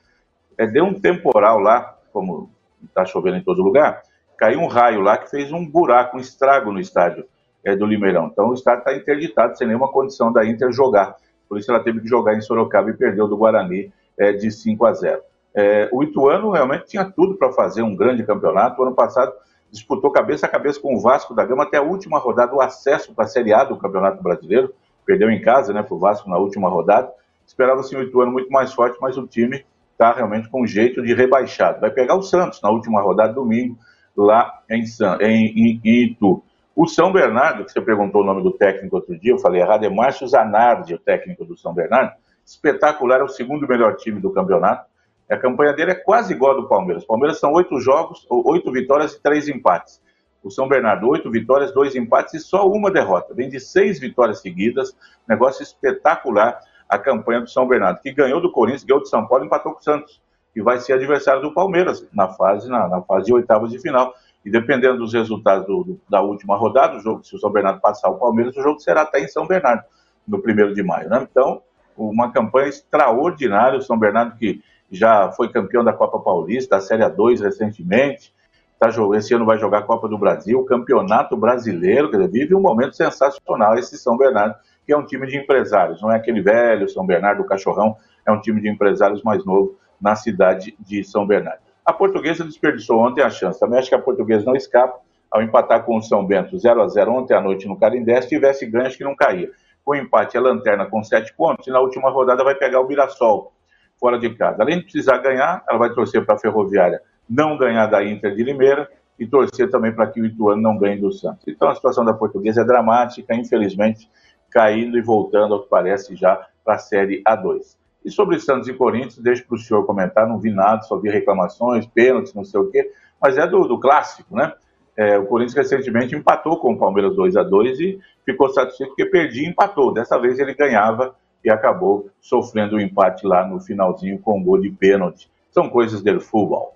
É, 0.57 0.65
deu 0.65 0.85
um 0.85 0.99
temporal 0.99 1.59
lá, 1.59 1.97
como 2.11 2.49
está 2.85 3.05
chovendo 3.05 3.37
em 3.37 3.43
todo 3.43 3.61
lugar, 3.61 4.01
caiu 4.37 4.59
um 4.59 4.67
raio 4.67 5.01
lá 5.01 5.17
que 5.17 5.29
fez 5.29 5.51
um 5.51 5.65
buraco, 5.65 6.17
um 6.17 6.19
estrago 6.19 6.71
no 6.71 6.79
estádio 6.79 7.25
é, 7.63 7.75
do 7.75 7.85
Limeirão. 7.85 8.29
Então 8.31 8.49
o 8.49 8.53
estádio 8.53 8.79
está 8.79 8.95
interditado, 8.95 9.57
sem 9.57 9.67
nenhuma 9.67 9.91
condição 9.91 10.31
da 10.31 10.45
Inter 10.45 10.71
jogar. 10.71 11.15
Por 11.47 11.57
isso 11.57 11.71
ela 11.71 11.79
teve 11.79 12.01
que 12.01 12.07
jogar 12.07 12.35
em 12.35 12.41
Sorocaba 12.41 12.89
e 12.89 12.93
perdeu 12.93 13.27
do 13.27 13.37
Guarani 13.37 13.91
é, 14.17 14.33
de 14.33 14.51
5 14.51 14.85
a 14.85 14.93
0. 14.93 15.21
É, 15.55 15.87
o 15.91 16.03
Ituano 16.03 16.49
realmente 16.51 16.87
tinha 16.87 17.05
tudo 17.05 17.35
para 17.35 17.51
fazer 17.51 17.83
um 17.83 17.95
grande 17.95 18.23
campeonato. 18.23 18.81
O 18.81 18.85
ano 18.85 18.95
passado 18.95 19.33
disputou 19.71 20.11
cabeça 20.11 20.45
a 20.45 20.49
cabeça 20.49 20.79
com 20.79 20.95
o 20.95 20.99
Vasco 20.99 21.33
da 21.33 21.45
Gama 21.45 21.63
até 21.63 21.77
a 21.77 21.81
última 21.81 22.17
rodada, 22.17 22.53
o 22.53 22.61
acesso 22.61 23.13
para 23.13 23.25
a 23.25 23.27
Série 23.27 23.53
A 23.53 23.63
do 23.63 23.77
Campeonato 23.77 24.21
Brasileiro. 24.21 24.73
Perdeu 25.05 25.29
em 25.29 25.41
casa, 25.41 25.73
né, 25.73 25.83
para 25.83 25.93
o 25.93 25.99
Vasco 25.99 26.29
na 26.29 26.37
última 26.37 26.69
rodada. 26.69 27.11
Esperava-se 27.45 27.95
o 27.95 28.01
Ituano 28.01 28.31
muito 28.31 28.49
mais 28.49 28.73
forte, 28.73 28.97
mas 29.01 29.17
o 29.17 29.27
time 29.27 29.65
está 29.93 30.11
realmente 30.11 30.49
com 30.49 30.65
jeito 30.65 31.01
de 31.01 31.13
rebaixado. 31.13 31.79
Vai 31.79 31.91
pegar 31.91 32.15
o 32.15 32.21
Santos 32.21 32.61
na 32.61 32.69
última 32.69 33.01
rodada, 33.01 33.33
domingo, 33.33 33.77
lá 34.15 34.61
em, 34.69 34.83
em, 35.21 35.45
em, 35.45 35.81
em 35.83 36.03
Itu. 36.03 36.43
O 36.75 36.87
São 36.87 37.11
Bernardo, 37.11 37.63
que 37.63 37.71
você 37.71 37.81
perguntou 37.81 38.21
o 38.21 38.25
nome 38.25 38.41
do 38.43 38.51
técnico 38.51 38.95
outro 38.95 39.17
dia, 39.17 39.31
eu 39.31 39.39
falei 39.39 39.61
errado, 39.61 39.85
é 39.85 39.89
Márcio 39.89 40.27
Zanardi, 40.27 40.95
o 40.95 40.99
técnico 40.99 41.45
do 41.45 41.55
São 41.55 41.73
Bernardo. 41.73 42.13
Espetacular, 42.43 43.21
é 43.21 43.23
o 43.23 43.29
segundo 43.29 43.67
melhor 43.67 43.95
time 43.95 44.19
do 44.19 44.31
campeonato. 44.31 44.85
A 45.29 45.37
campanha 45.37 45.73
dele 45.73 45.91
é 45.91 45.95
quase 45.95 46.33
igual 46.33 46.51
a 46.53 46.61
do 46.61 46.67
Palmeiras. 46.67 47.03
O 47.03 47.07
Palmeiras 47.07 47.39
são 47.39 47.53
oito 47.53 47.79
jogos, 47.79 48.25
oito 48.29 48.71
vitórias 48.71 49.13
e 49.13 49.21
três 49.21 49.47
empates. 49.47 50.01
O 50.43 50.49
São 50.49 50.67
Bernardo, 50.67 51.07
oito 51.07 51.31
vitórias, 51.31 51.73
dois 51.73 51.95
empates 51.95 52.33
e 52.33 52.39
só 52.39 52.67
uma 52.67 52.91
derrota. 52.91 53.33
Vem 53.33 53.47
de 53.47 53.59
seis 53.59 53.99
vitórias 53.99 54.41
seguidas. 54.41 54.95
Negócio 55.27 55.63
espetacular 55.63 56.59
a 56.93 56.97
campanha 56.99 57.41
do 57.41 57.49
São 57.49 57.67
Bernardo, 57.67 57.99
que 58.01 58.11
ganhou 58.11 58.39
do 58.39 58.51
Corinthians, 58.51 58.83
ganhou 58.83 59.01
do 59.01 59.07
São 59.07 59.25
Paulo 59.27 59.43
e 59.43 59.47
empatou 59.47 59.73
com 59.73 59.79
o 59.79 59.83
Santos, 59.83 60.21
que 60.53 60.61
vai 60.61 60.77
ser 60.77 60.93
adversário 60.93 61.41
do 61.41 61.51
Palmeiras 61.51 62.05
na 62.13 62.29
fase, 62.29 62.69
na, 62.69 62.87
na 62.87 63.01
fase 63.01 63.25
de 63.25 63.33
oitavas 63.33 63.71
de 63.71 63.79
final. 63.79 64.13
E 64.45 64.51
dependendo 64.51 64.99
dos 64.99 65.11
resultados 65.11 65.65
do, 65.65 65.83
do, 65.83 66.01
da 66.07 66.21
última 66.21 66.55
rodada, 66.55 66.97
o 66.97 66.99
jogo, 66.99 67.23
se 67.23 67.35
o 67.35 67.39
São 67.39 67.51
Bernardo 67.51 67.81
passar 67.81 68.09
o 68.09 68.19
Palmeiras, 68.19 68.55
o 68.55 68.61
jogo 68.61 68.79
será 68.79 69.01
até 69.01 69.19
em 69.19 69.27
São 69.27 69.47
Bernardo, 69.47 69.83
no 70.27 70.39
primeiro 70.39 70.75
de 70.75 70.83
maio. 70.83 71.09
Né? 71.09 71.27
Então, 71.29 71.63
uma 71.97 72.31
campanha 72.31 72.67
extraordinária. 72.67 73.79
O 73.79 73.81
São 73.81 73.97
Bernardo, 73.97 74.37
que 74.37 74.61
já 74.91 75.31
foi 75.31 75.49
campeão 75.49 75.83
da 75.83 75.93
Copa 75.93 76.19
Paulista, 76.19 76.75
da 76.75 76.81
Série 76.81 77.03
A2 77.03 77.41
recentemente, 77.41 78.31
tá, 78.77 78.89
esse 79.15 79.33
ano 79.33 79.45
vai 79.45 79.57
jogar 79.57 79.79
a 79.79 79.83
Copa 79.83 80.07
do 80.07 80.17
Brasil, 80.17 80.63
Campeonato 80.65 81.35
Brasileiro, 81.35 82.11
quer 82.11 82.17
dizer, 82.17 82.31
vive 82.31 82.53
um 82.53 82.61
momento 82.61 82.95
sensacional 82.95 83.75
esse 83.79 83.97
São 83.97 84.15
Bernardo, 84.15 84.55
que 84.85 84.93
é 84.93 84.97
um 84.97 85.05
time 85.05 85.27
de 85.27 85.37
empresários, 85.37 86.01
não 86.01 86.11
é 86.11 86.17
aquele 86.17 86.41
velho 86.41 86.89
São 86.89 87.05
Bernardo, 87.05 87.41
o 87.41 87.45
Cachorrão, 87.45 87.95
é 88.25 88.31
um 88.31 88.39
time 88.39 88.61
de 88.61 88.69
empresários 88.69 89.21
mais 89.23 89.45
novo 89.45 89.77
na 89.99 90.15
cidade 90.15 90.75
de 90.79 91.03
São 91.03 91.25
Bernardo. 91.25 91.61
A 91.85 91.91
portuguesa 91.91 92.43
desperdiçou 92.43 92.99
ontem 92.99 93.21
a 93.21 93.29
chance. 93.29 93.59
Também 93.59 93.79
acho 93.79 93.89
que 93.89 93.95
a 93.95 93.99
portuguesa 93.99 94.45
não 94.45 94.55
escapa 94.55 94.99
ao 95.29 95.41
empatar 95.41 95.83
com 95.83 95.97
o 95.97 96.01
São 96.01 96.25
Bento 96.25 96.57
0 96.57 96.81
a 96.81 96.87
0 96.87 97.11
ontem 97.11 97.33
à 97.33 97.41
noite 97.41 97.67
no 97.67 97.77
Carindé. 97.77 98.21
Se 98.21 98.29
tivesse 98.29 98.65
ganho, 98.65 98.87
acho 98.87 98.97
que 98.97 99.03
não 99.03 99.15
caía. 99.15 99.49
Com 99.83 99.93
empate, 99.95 100.37
a 100.37 100.41
lanterna 100.41 100.85
com 100.85 101.03
7 101.03 101.33
pontos. 101.35 101.67
E 101.67 101.71
na 101.71 101.81
última 101.81 102.09
rodada 102.09 102.43
vai 102.43 102.55
pegar 102.55 102.79
o 102.79 102.87
Mirassol 102.87 103.51
fora 103.99 104.17
de 104.17 104.29
casa. 104.35 104.61
Além 104.61 104.77
de 104.77 104.83
precisar 104.83 105.17
ganhar, 105.17 105.63
ela 105.67 105.77
vai 105.77 105.93
torcer 105.93 106.25
para 106.25 106.35
a 106.35 106.37
Ferroviária 106.37 107.01
não 107.29 107.57
ganhar 107.57 107.87
da 107.87 108.03
Inter 108.03 108.35
de 108.35 108.43
Limeira 108.43 108.89
e 109.19 109.27
torcer 109.27 109.69
também 109.69 109.93
para 109.93 110.07
que 110.07 110.21
o 110.21 110.25
Ituano 110.25 110.61
não 110.61 110.77
ganhe 110.77 110.99
do 110.99 111.11
Santos. 111.11 111.43
Então 111.47 111.69
a 111.69 111.75
situação 111.75 112.03
da 112.05 112.13
portuguesa 112.13 112.61
é 112.61 112.65
dramática, 112.65 113.33
infelizmente, 113.35 114.09
caindo 114.53 114.97
e 114.97 115.01
voltando, 115.01 115.55
ao 115.55 115.63
que 115.63 115.69
parece, 115.69 116.15
já 116.15 116.47
para 116.63 116.75
a 116.75 116.79
Série 116.79 117.21
A2. 117.23 117.75
E 118.05 118.11
sobre 118.11 118.39
Santos 118.39 118.67
e 118.67 118.73
Corinthians, 118.73 119.17
deixo 119.17 119.45
para 119.47 119.55
o 119.55 119.59
senhor 119.59 119.85
comentar, 119.85 120.27
não 120.27 120.39
vi 120.39 120.51
nada, 120.51 120.81
só 120.83 120.97
vi 120.97 121.09
reclamações, 121.09 121.85
pênaltis, 121.85 122.33
não 122.33 122.43
sei 122.43 122.59
o 122.59 122.69
quê, 122.69 122.91
mas 123.21 123.37
é 123.37 123.47
do, 123.47 123.67
do 123.67 123.79
clássico, 123.79 124.35
né? 124.35 124.53
É, 124.95 125.17
o 125.17 125.25
Corinthians 125.25 125.55
recentemente 125.55 126.15
empatou 126.15 126.57
com 126.57 126.73
o 126.73 126.77
Palmeiras 126.77 127.15
2 127.15 127.35
a 127.35 127.43
2 127.43 127.79
e 127.79 127.99
ficou 128.23 128.49
satisfeito 128.49 128.89
porque 128.89 129.05
perdia 129.05 129.47
e 129.47 129.49
empatou. 129.49 129.91
Dessa 129.91 130.19
vez 130.19 130.37
ele 130.37 130.53
ganhava 130.53 131.15
e 131.43 131.49
acabou 131.49 132.09
sofrendo 132.21 132.75
o 132.75 132.77
um 132.77 132.81
empate 132.81 133.25
lá 133.25 133.47
no 133.47 133.59
finalzinho 133.59 134.19
com 134.19 134.37
um 134.37 134.43
gol 134.43 134.61
de 134.61 134.69
pênalti. 134.69 135.31
São 135.49 135.67
coisas 135.67 136.03
do 136.03 136.21
futebol. 136.21 136.75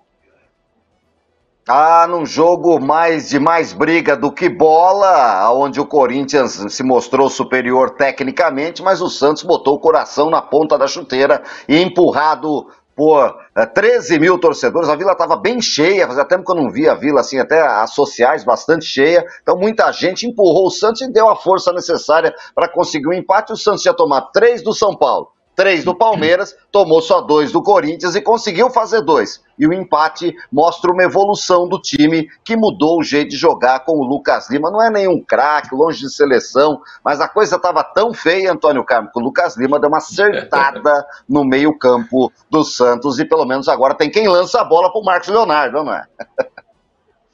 Ah, 1.70 2.08
num 2.08 2.26
jogo 2.26 2.80
mais 2.80 3.28
de 3.28 3.38
mais 3.40 3.74
briga 3.74 4.16
do 4.16 4.32
que 4.32 4.48
bola, 4.48 5.52
onde 5.52 5.82
o 5.82 5.86
Corinthians 5.86 6.64
se 6.70 6.82
mostrou 6.82 7.30
superior 7.30 7.90
tecnicamente, 7.90 8.82
mas 8.82 9.02
o 9.02 9.10
Santos 9.10 9.44
botou 9.44 9.76
o 9.76 9.80
coração 9.80 10.30
na 10.30 10.42
ponta 10.42 10.78
da 10.78 10.88
chuteira 10.88 11.44
e 11.68 11.78
empurrado 11.78 12.68
por 12.96 13.36
13 13.74 14.16
eh, 14.16 14.20
mil 14.20 14.40
torcedores. 14.40 14.88
A 14.88 14.96
vila 14.96 15.12
estava 15.12 15.36
bem 15.36 15.60
cheia, 15.60 16.08
fazia 16.08 16.24
tempo 16.24 16.46
que 16.46 16.52
eu 16.54 16.56
não 16.56 16.72
via 16.72 16.94
a 16.94 16.96
vila 16.96 17.20
assim, 17.20 17.38
até 17.38 17.60
as 17.60 17.94
sociais 17.94 18.46
bastante 18.46 18.86
cheia. 18.86 19.26
Então 19.42 19.58
muita 19.58 19.92
gente 19.92 20.26
empurrou 20.26 20.68
o 20.68 20.72
Santos 20.72 21.02
e 21.02 21.12
deu 21.12 21.28
a 21.28 21.36
força 21.36 21.74
necessária 21.74 22.34
para 22.56 22.70
conseguir 22.70 23.08
o 23.08 23.10
um 23.10 23.14
empate. 23.14 23.52
O 23.52 23.58
Santos 23.58 23.86
ia 23.86 23.94
tomar 23.94 24.22
três 24.32 24.64
do 24.64 24.74
São 24.74 24.96
Paulo 24.96 25.34
três 25.58 25.84
do 25.84 25.96
Palmeiras, 25.96 26.56
tomou 26.72 27.02
só 27.02 27.20
dois 27.20 27.52
do 27.52 27.64
Corinthians 27.64 28.16
e 28.16 28.22
conseguiu 28.22 28.70
fazer 28.70 29.02
dois. 29.02 29.44
E 29.58 29.66
o 29.66 29.74
empate 29.74 30.36
mostra 30.52 30.92
uma 30.92 31.02
evolução 31.02 31.68
do 31.68 31.82
time 31.82 32.30
que 32.44 32.56
mudou 32.56 33.00
o 33.00 33.04
jeito 33.04 33.32
de 33.32 33.38
jogar 33.38 33.80
com 33.80 33.94
o 33.94 34.04
Lucas 34.04 34.52
Lima. 34.52 34.70
Não 34.70 34.80
é 34.80 34.92
nenhum 34.92 35.20
craque, 35.20 35.74
longe 35.74 36.02
de 36.02 36.14
seleção, 36.14 36.80
mas 37.04 37.20
a 37.20 37.28
coisa 37.28 37.56
estava 37.56 37.84
tão 37.84 38.14
feia, 38.14 38.54
Antônio 38.54 38.86
Carmo, 38.86 39.10
que 39.12 39.20
o 39.20 39.24
Lucas 39.24 39.58
Lima 39.58 39.80
deu 39.80 39.90
uma 39.90 39.98
acertada 39.98 41.04
no 41.28 41.44
meio-campo 41.44 42.32
do 42.52 42.64
Santos 42.64 43.18
e 43.18 43.26
pelo 43.26 43.46
menos 43.46 43.68
agora 43.68 43.96
tem 43.96 44.12
quem 44.12 44.28
lança 44.28 44.62
a 44.62 44.64
bola 44.64 44.92
para 44.92 45.02
o 45.02 45.04
Marcos 45.04 45.30
Leonardo, 45.30 45.84
não 45.84 45.92
é? 45.92 46.04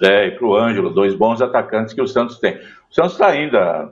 É, 0.04 0.28
e 0.28 0.32
para 0.32 0.46
o 0.46 0.54
Ângelo, 0.54 0.90
dois 0.90 1.16
bons 1.16 1.42
atacantes 1.42 1.94
que 1.94 2.02
o 2.02 2.08
Santos 2.08 2.38
tem. 2.38 2.56
O 2.92 2.94
Santos 2.94 3.14
está 3.14 3.28
ainda, 3.28 3.90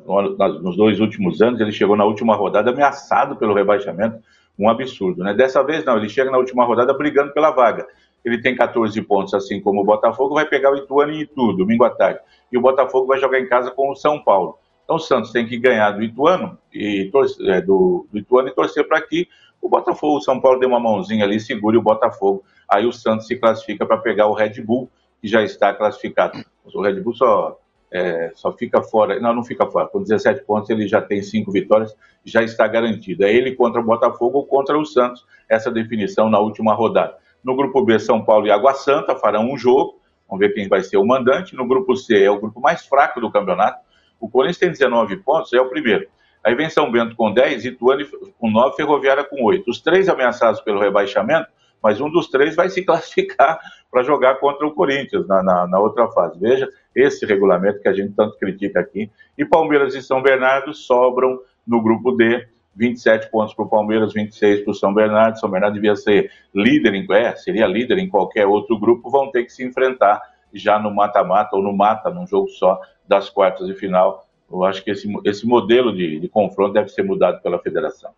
nos 0.62 0.76
dois 0.76 1.00
últimos 1.00 1.42
anos, 1.42 1.62
ele 1.62 1.72
chegou 1.72 1.96
na 1.96 2.04
última 2.04 2.36
rodada 2.36 2.70
ameaçado 2.72 3.38
pelo 3.38 3.54
rebaixamento, 3.54 4.20
um 4.60 4.70
absurdo, 4.70 5.24
né? 5.24 5.34
Dessa 5.34 5.64
vez 5.64 5.86
não, 5.86 5.98
ele 5.98 6.10
chega 6.10 6.30
na 6.30 6.38
última 6.38 6.66
rodada 6.66 6.94
brigando 6.94 7.32
pela 7.32 7.52
vaga. 7.52 7.88
Ele 8.26 8.42
tem 8.42 8.54
14 8.54 9.02
pontos, 9.04 9.34
assim 9.34 9.62
como 9.62 9.82
o 9.82 9.86
Botafogo, 9.86 10.36
vai 10.36 10.46
pegar 10.46 10.72
o 10.72 10.76
Ituano 10.76 11.14
e 11.14 11.22
Itu, 11.22 11.54
domingo 11.54 11.86
à 11.86 11.90
tarde. 11.90 12.20
E 12.52 12.58
o 12.58 12.62
Botafogo 12.62 13.08
vai 13.08 13.18
jogar 13.18 13.40
em 13.40 13.48
casa 13.48 13.72
com 13.72 13.90
o 13.90 13.96
São 13.96 14.22
Paulo. 14.22 14.58
Então 14.84 14.98
o 14.98 15.00
Santos 15.00 15.32
tem 15.32 15.48
que 15.48 15.58
ganhar 15.58 15.92
do 15.92 16.04
Ituano 16.04 16.58
e, 16.74 17.10
torcer, 17.10 17.50
é, 17.50 17.62
do, 17.62 18.06
do 18.12 18.20
Ituano 18.20 18.50
e 18.50 18.52
torcer 18.52 18.86
para 18.86 19.02
que 19.02 19.30
o 19.62 19.70
Botafogo, 19.70 20.18
o 20.18 20.22
São 20.22 20.42
Paulo 20.42 20.60
dê 20.60 20.66
uma 20.66 20.80
mãozinha 20.80 21.24
ali, 21.24 21.40
segure 21.40 21.78
o 21.78 21.82
Botafogo. 21.82 22.44
Aí 22.70 22.86
o 22.86 22.92
Santos 22.92 23.28
se 23.28 23.38
classifica 23.38 23.86
para 23.86 23.98
pegar 23.98 24.28
o 24.28 24.34
Red 24.34 24.62
Bull, 24.62 24.90
que 25.22 25.28
já 25.28 25.44
está 25.44 25.74
classificado. 25.74 26.44
O 26.74 26.82
Red 26.82 27.00
Bull 27.02 27.14
só 27.14 27.60
é, 27.92 28.32
só 28.36 28.54
fica 28.54 28.82
fora, 28.82 29.20
não, 29.20 29.34
não 29.34 29.44
fica 29.44 29.66
fora, 29.66 29.86
com 29.88 30.02
17 30.02 30.46
pontos 30.46 30.70
ele 30.70 30.88
já 30.88 31.02
tem 31.02 31.22
cinco 31.22 31.52
vitórias, 31.52 31.94
já 32.24 32.42
está 32.42 32.66
garantido. 32.66 33.26
É 33.26 33.34
ele 33.34 33.54
contra 33.54 33.82
o 33.82 33.84
Botafogo 33.84 34.40
ou 34.40 34.46
contra 34.46 34.78
o 34.80 34.86
Santos, 34.86 35.26
essa 35.50 35.70
definição 35.70 36.30
na 36.30 36.40
última 36.40 36.74
rodada. 36.74 37.18
No 37.44 37.56
grupo 37.56 37.84
B, 37.84 38.00
São 38.00 38.24
Paulo 38.24 38.48
e 38.48 38.52
Água 38.52 38.74
Santa 38.74 39.16
farão 39.16 39.52
um 39.52 39.58
jogo, 39.58 40.00
vamos 40.30 40.40
ver 40.40 40.54
quem 40.54 40.70
vai 40.70 40.82
ser 40.82 40.98
o 40.98 41.06
mandante. 41.06 41.56
No 41.56 41.68
grupo 41.68 41.96
C, 41.96 42.24
é 42.24 42.32
o 42.32 42.40
grupo 42.40 42.62
mais 42.62 42.86
fraco 42.86 43.20
do 43.20 43.32
campeonato. 43.32 43.80
O 44.20 44.30
Corinthians 44.30 44.58
tem 44.58 44.70
19 44.70 45.18
pontos, 45.18 45.52
é 45.52 45.60
o 45.60 45.68
primeiro. 45.68 46.08
Aí 46.44 46.56
vem 46.56 46.70
São 46.70 46.92
Bento 46.92 47.16
com 47.16 47.32
10, 47.32 47.66
Ituano 47.66 48.06
com 48.40 48.50
9, 48.50 48.76
Ferroviária 48.76 49.24
com 49.24 49.44
8. 49.44 49.70
Os 49.70 49.82
três 49.82 50.08
ameaçados 50.08 50.62
pelo 50.62 50.80
rebaixamento, 50.80 51.48
mas 51.82 52.00
um 52.00 52.10
dos 52.10 52.28
três 52.28 52.56
vai 52.56 52.70
se 52.70 52.84
classificar 52.86 53.60
para 53.90 54.04
jogar 54.04 54.36
contra 54.36 54.66
o 54.66 54.74
Corinthians 54.74 55.28
na, 55.28 55.44
na, 55.44 55.68
na, 55.68 55.80
outra 55.80 56.08
fase. 56.10 56.40
Veja 56.40 56.70
esse 56.96 57.26
regulamento 57.26 57.82
que 57.82 57.88
a 57.88 57.94
gente 57.94 58.14
tanto 58.14 58.38
critica 58.38 58.80
aqui. 58.80 59.12
E 59.38 59.44
Palmeiras 59.44 59.94
e 59.96 60.02
São 60.02 60.22
Bernardo 60.22 60.74
sobram 60.74 61.40
no 61.68 61.82
grupo 61.82 62.12
D, 62.14 62.48
27 62.76 63.30
pontos 63.30 63.54
para 63.54 63.66
o 63.66 63.70
Palmeiras, 63.70 64.14
26 64.14 64.62
para 64.62 64.72
o 64.72 64.74
São 64.74 64.94
Bernardo. 64.94 65.40
São 65.40 65.50
Bernardo 65.50 65.74
devia 65.74 65.96
ser 65.96 66.32
líder, 66.54 66.94
em, 66.94 67.06
é, 67.12 67.36
seria 67.36 67.68
líder 67.68 67.98
em 67.98 68.08
qualquer 68.08 68.48
outro 68.48 68.80
grupo, 68.80 69.10
vão 69.10 69.30
ter 69.30 69.44
que 69.44 69.52
se 69.52 69.64
enfrentar 69.64 70.22
já 70.54 70.80
no 70.80 70.94
mata-mata 70.94 71.56
ou 71.56 71.62
no 71.62 71.74
mata, 71.74 72.10
num 72.10 72.28
jogo 72.28 72.48
só 72.50 72.80
das 73.08 73.30
quartas 73.30 73.68
de 73.68 73.74
final. 73.74 74.26
Eu 74.50 74.64
acho 74.64 74.84
que 74.84 74.92
esse, 74.92 75.12
esse 75.26 75.46
modelo 75.46 75.96
de, 75.96 76.20
de 76.20 76.28
confronto 76.28 76.74
deve 76.74 76.90
ser 76.90 77.04
mudado 77.04 77.42
pela 77.42 77.60
federação. 77.60 78.12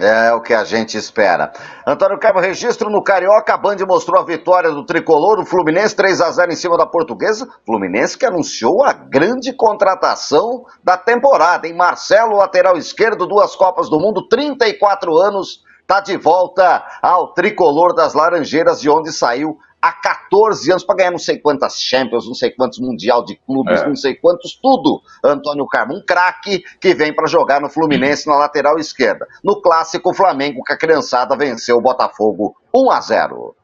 É 0.00 0.32
o 0.32 0.40
que 0.40 0.54
a 0.54 0.62
gente 0.62 0.96
espera. 0.96 1.52
Antônio 1.84 2.20
Carmo, 2.20 2.38
registro 2.38 2.88
no 2.88 3.02
Carioca, 3.02 3.52
a 3.52 3.56
Band 3.56 3.78
mostrou 3.84 4.20
a 4.20 4.24
vitória 4.24 4.70
do 4.70 4.86
tricolor, 4.86 5.40
o 5.40 5.44
Fluminense 5.44 5.96
3 5.96 6.20
a 6.20 6.30
0 6.30 6.52
em 6.52 6.56
cima 6.56 6.76
da 6.78 6.86
Portuguesa. 6.86 7.48
Fluminense 7.66 8.16
que 8.16 8.24
anunciou 8.24 8.84
a 8.84 8.92
grande 8.92 9.52
contratação 9.52 10.64
da 10.84 10.96
temporada, 10.96 11.66
em 11.66 11.76
Marcelo, 11.76 12.36
lateral 12.36 12.76
esquerdo, 12.76 13.26
duas 13.26 13.56
Copas 13.56 13.90
do 13.90 13.98
Mundo, 13.98 14.28
34 14.28 15.16
anos, 15.16 15.64
está 15.80 16.00
de 16.00 16.16
volta 16.16 16.84
ao 17.02 17.32
tricolor 17.34 17.92
das 17.92 18.14
Laranjeiras, 18.14 18.80
de 18.80 18.88
onde 18.88 19.10
saiu 19.10 19.58
há 19.80 19.92
14 19.92 20.70
anos 20.70 20.84
para 20.84 20.96
ganhar 20.96 21.10
não 21.10 21.18
sei 21.18 21.38
quantas 21.38 21.80
Champions, 21.80 22.26
não 22.26 22.34
sei 22.34 22.50
quantos 22.50 22.78
Mundial 22.78 23.24
de 23.24 23.36
Clubes, 23.36 23.80
é. 23.80 23.88
não 23.88 23.96
sei 23.96 24.14
quantos, 24.14 24.54
tudo. 24.54 25.00
Antônio 25.24 25.66
Carmo, 25.66 25.94
um 25.94 26.02
craque 26.04 26.62
que 26.80 26.94
vem 26.94 27.14
para 27.14 27.26
jogar 27.26 27.60
no 27.60 27.70
Fluminense 27.70 28.26
na 28.28 28.36
lateral 28.36 28.78
esquerda. 28.78 29.26
No 29.42 29.60
clássico, 29.60 30.10
o 30.10 30.14
Flamengo, 30.14 30.62
com 30.64 30.72
a 30.72 30.76
criançada, 30.76 31.36
venceu 31.36 31.76
o 31.76 31.82
Botafogo 31.82 32.56
1 32.74 32.90
a 32.90 33.00
0. 33.00 33.54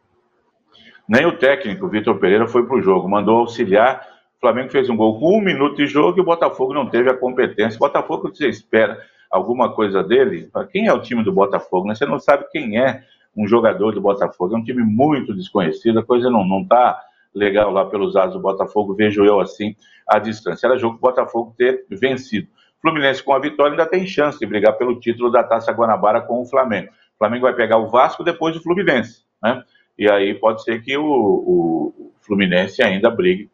Nem 1.09 1.27
o 1.27 1.37
técnico, 1.39 1.89
Vitor 1.89 2.19
Pereira, 2.19 2.47
foi 2.47 2.67
para 2.67 2.77
o 2.77 2.83
jogo, 2.83 3.09
mandou 3.09 3.39
auxiliar. 3.39 4.07
O 4.39 4.41
Flamengo 4.41 4.71
fez 4.71 4.89
um 4.89 4.97
gol 4.97 5.19
com 5.19 5.39
um 5.39 5.43
minuto 5.43 5.77
de 5.77 5.87
jogo 5.87 6.19
e 6.19 6.21
o 6.21 6.25
Botafogo 6.25 6.73
não 6.73 6.89
teve 6.89 7.11
a 7.11 7.17
competência. 7.17 7.77
O 7.77 7.81
Botafogo, 7.81 8.31
você 8.35 8.49
espera 8.49 8.99
alguma 9.31 9.75
coisa 9.75 10.03
dele? 10.03 10.49
Quem 10.71 10.87
é 10.87 10.93
o 10.93 11.03
time 11.03 11.23
do 11.23 11.33
Botafogo? 11.33 11.89
Né? 11.89 11.95
Você 11.95 12.07
não 12.07 12.19
sabe 12.19 12.47
quem 12.51 12.79
é 12.79 13.03
um 13.37 13.47
jogador 13.47 13.93
do 13.93 14.01
Botafogo. 14.01 14.55
É 14.55 14.59
um 14.59 14.65
time 14.65 14.83
muito 14.83 15.35
desconhecido, 15.35 15.99
a 15.99 16.05
coisa 16.05 16.31
não 16.31 16.63
está 16.63 17.01
legal 17.35 17.71
lá 17.71 17.85
pelos 17.85 18.15
lados 18.15 18.35
do 18.35 18.41
Botafogo, 18.41 18.95
vejo 18.95 19.25
eu 19.25 19.41
assim, 19.41 19.75
à 20.07 20.19
distância. 20.19 20.67
Era 20.67 20.79
jogo 20.79 20.97
o 20.97 21.01
Botafogo 21.01 21.55
ter 21.57 21.85
vencido. 21.91 22.49
Fluminense 22.81 23.23
com 23.23 23.33
a 23.33 23.39
vitória 23.39 23.73
ainda 23.73 23.87
tem 23.87 24.07
chance 24.07 24.39
de 24.39 24.47
brigar 24.47 24.77
pelo 24.77 25.01
título 25.01 25.31
da 25.31 25.43
Taça 25.43 25.73
Guanabara 25.73 26.21
com 26.21 26.43
o 26.43 26.47
Flamengo. 26.47 26.91
O 27.15 27.19
Flamengo 27.19 27.43
vai 27.43 27.55
pegar 27.55 27.79
o 27.79 27.89
Vasco 27.89 28.23
depois 28.23 28.55
do 28.55 28.63
Fluminense, 28.63 29.25
né? 29.43 29.63
E 29.99 30.11
aí 30.11 30.35
pode 30.35 30.63
ser 30.63 30.83
que 30.83 30.97
o, 30.97 31.05
o 31.05 32.13
Fluminense 32.21 32.83
ainda 32.83 33.11
brigue. 33.11 33.51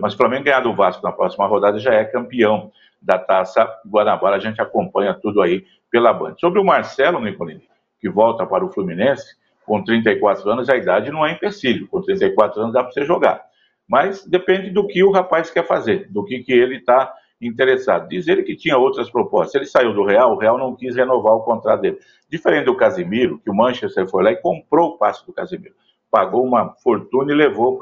Mas 0.00 0.14
o 0.14 0.16
Flamengo 0.16 0.44
ganhar 0.44 0.60
do 0.60 0.74
Vasco 0.74 1.02
na 1.02 1.12
próxima 1.12 1.46
rodada 1.46 1.78
já 1.78 1.92
é 1.92 2.04
campeão 2.04 2.70
da 3.02 3.18
Taça 3.18 3.68
Guanabara. 3.86 4.36
A 4.36 4.40
gente 4.40 4.60
acompanha 4.60 5.12
tudo 5.14 5.42
aí 5.42 5.64
pela 5.90 6.12
Band. 6.12 6.36
Sobre 6.38 6.60
o 6.60 6.64
Marcelo 6.64 7.20
Nicolini, 7.20 7.68
que 8.00 8.08
volta 8.08 8.46
para 8.46 8.64
o 8.64 8.72
Fluminense, 8.72 9.36
com 9.66 9.84
34 9.84 10.50
anos, 10.50 10.68
a 10.68 10.76
idade 10.76 11.10
não 11.10 11.24
é 11.24 11.32
empecilho. 11.32 11.86
Com 11.88 12.00
34 12.00 12.60
anos 12.60 12.72
dá 12.72 12.82
para 12.82 12.92
você 12.92 13.04
jogar. 13.04 13.42
Mas 13.86 14.24
depende 14.24 14.70
do 14.70 14.86
que 14.86 15.02
o 15.04 15.10
rapaz 15.10 15.50
quer 15.50 15.66
fazer, 15.66 16.08
do 16.10 16.24
que, 16.24 16.40
que 16.40 16.52
ele 16.52 16.76
está 16.76 17.12
interessado. 17.40 18.08
Diz 18.08 18.28
ele 18.28 18.42
que 18.42 18.56
tinha 18.56 18.76
outras 18.76 19.10
propostas. 19.10 19.54
Ele 19.54 19.66
saiu 19.66 19.94
do 19.94 20.04
Real, 20.04 20.32
o 20.32 20.38
Real 20.38 20.58
não 20.58 20.74
quis 20.74 20.94
renovar 20.94 21.34
o 21.34 21.42
contrato 21.42 21.80
dele. 21.80 21.98
Diferente 22.28 22.66
do 22.66 22.76
Casimiro, 22.76 23.38
que 23.38 23.50
o 23.50 23.54
Manchester 23.54 24.08
foi 24.08 24.22
lá 24.22 24.32
e 24.32 24.36
comprou 24.36 24.90
o 24.90 24.98
passe 24.98 25.24
do 25.26 25.32
Casimiro. 25.32 25.74
Pagou 26.10 26.44
uma 26.44 26.74
fortuna 26.82 27.32
e 27.32 27.34
levou 27.36 27.78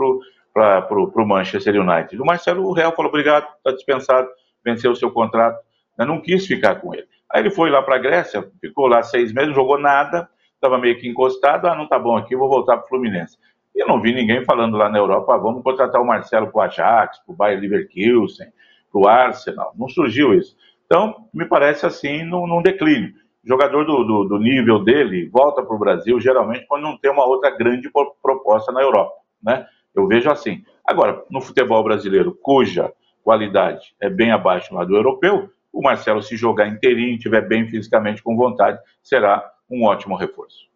para 0.55 0.95
o 0.95 1.27
Manchester 1.27 1.81
United. 1.81 2.21
O 2.21 2.25
Marcelo, 2.25 2.67
o 2.67 2.73
Real 2.73 2.95
falou, 2.95 3.11
obrigado, 3.11 3.49
está 3.57 3.73
dispensado, 3.73 4.29
venceu 4.65 4.93
o 4.93 4.97
seu 4.97 5.11
contrato. 5.11 5.59
Eu 5.99 6.07
não 6.07 6.21
quis 6.21 6.47
ficar 6.47 6.77
com 6.77 6.95
ele. 6.95 7.09
Aí 7.33 7.43
ele 7.43 7.51
foi 7.51 7.71
lá 7.71 7.83
para 7.83 7.97
a 7.97 7.99
Grécia, 7.99 8.51
ficou 8.61 8.87
lá 8.87 9.03
seis 9.03 9.33
meses, 9.33 9.55
jogou 9.55 9.79
nada, 9.79 10.29
estava 10.55 10.79
meio 10.79 10.99
que 10.99 11.09
encostado, 11.09 11.67
ah, 11.67 11.75
não 11.75 11.87
tá 11.87 11.99
bom 11.99 12.17
aqui, 12.17 12.35
vou 12.35 12.49
voltar 12.49 12.77
para 12.77 12.87
o 12.87 12.89
Fluminense. 12.89 13.37
E 13.75 13.83
eu 13.83 13.87
não 13.87 14.01
vi 14.01 14.13
ninguém 14.15 14.45
falando 14.45 14.77
lá 14.77 14.89
na 14.89 14.99
Europa, 14.99 15.35
ah, 15.35 15.39
vamos 15.39 15.63
contratar 15.63 16.01
o 16.01 16.07
Marcelo 16.07 16.51
para 16.51 16.59
o 16.59 16.63
Ajax, 16.63 17.19
para 17.19 17.33
o 17.33 17.37
Bayer 17.37 17.61
Leverkusen, 17.61 18.49
para 18.91 19.01
o 19.01 19.07
Arsenal. 19.07 19.73
Não 19.77 19.89
surgiu 19.89 20.35
isso. 20.35 20.57
Então, 20.87 21.29
me 21.35 21.45
parece 21.45 21.85
assim, 21.85 22.25
num, 22.25 22.47
num 22.47 22.63
declínio. 22.63 23.13
O 23.45 23.49
jogador 23.49 23.85
do, 23.85 24.05
do, 24.05 24.25
do, 24.25 24.39
nível 24.39 24.83
dele 24.83 25.29
volta 25.29 25.63
para 25.63 25.77
o 25.77 25.79
Brasil, 25.79 26.19
geralmente, 26.19 26.67
quando 26.67 26.83
não 26.83 26.97
tem 26.97 27.11
uma 27.11 27.27
outra 27.27 27.51
grande 27.51 27.91
proposta 28.23 28.73
na 28.73 28.81
Europa. 28.81 29.15
Né? 29.43 29.67
Eu 29.95 30.07
vejo 30.07 30.31
assim. 30.31 30.65
Agora, 30.85 31.23
no 31.31 31.41
futebol 31.41 31.85
brasileiro, 31.85 32.37
cuja 32.43 32.93
qualidade 33.23 33.95
é 34.01 34.09
bem 34.09 34.33
abaixo 34.33 34.75
lá 34.75 34.85
do 34.85 34.97
europeu, 34.97 35.51
o 35.79 35.83
Marcelo, 35.83 36.21
se 36.21 36.37
jogar 36.37 36.67
inteirinho, 36.67 37.15
estiver 37.15 37.47
bem 37.47 37.69
fisicamente 37.69 38.21
com 38.21 38.37
vontade, 38.37 38.81
será 39.01 39.49
um 39.71 39.85
ótimo 39.85 40.17
reforço. 40.17 40.67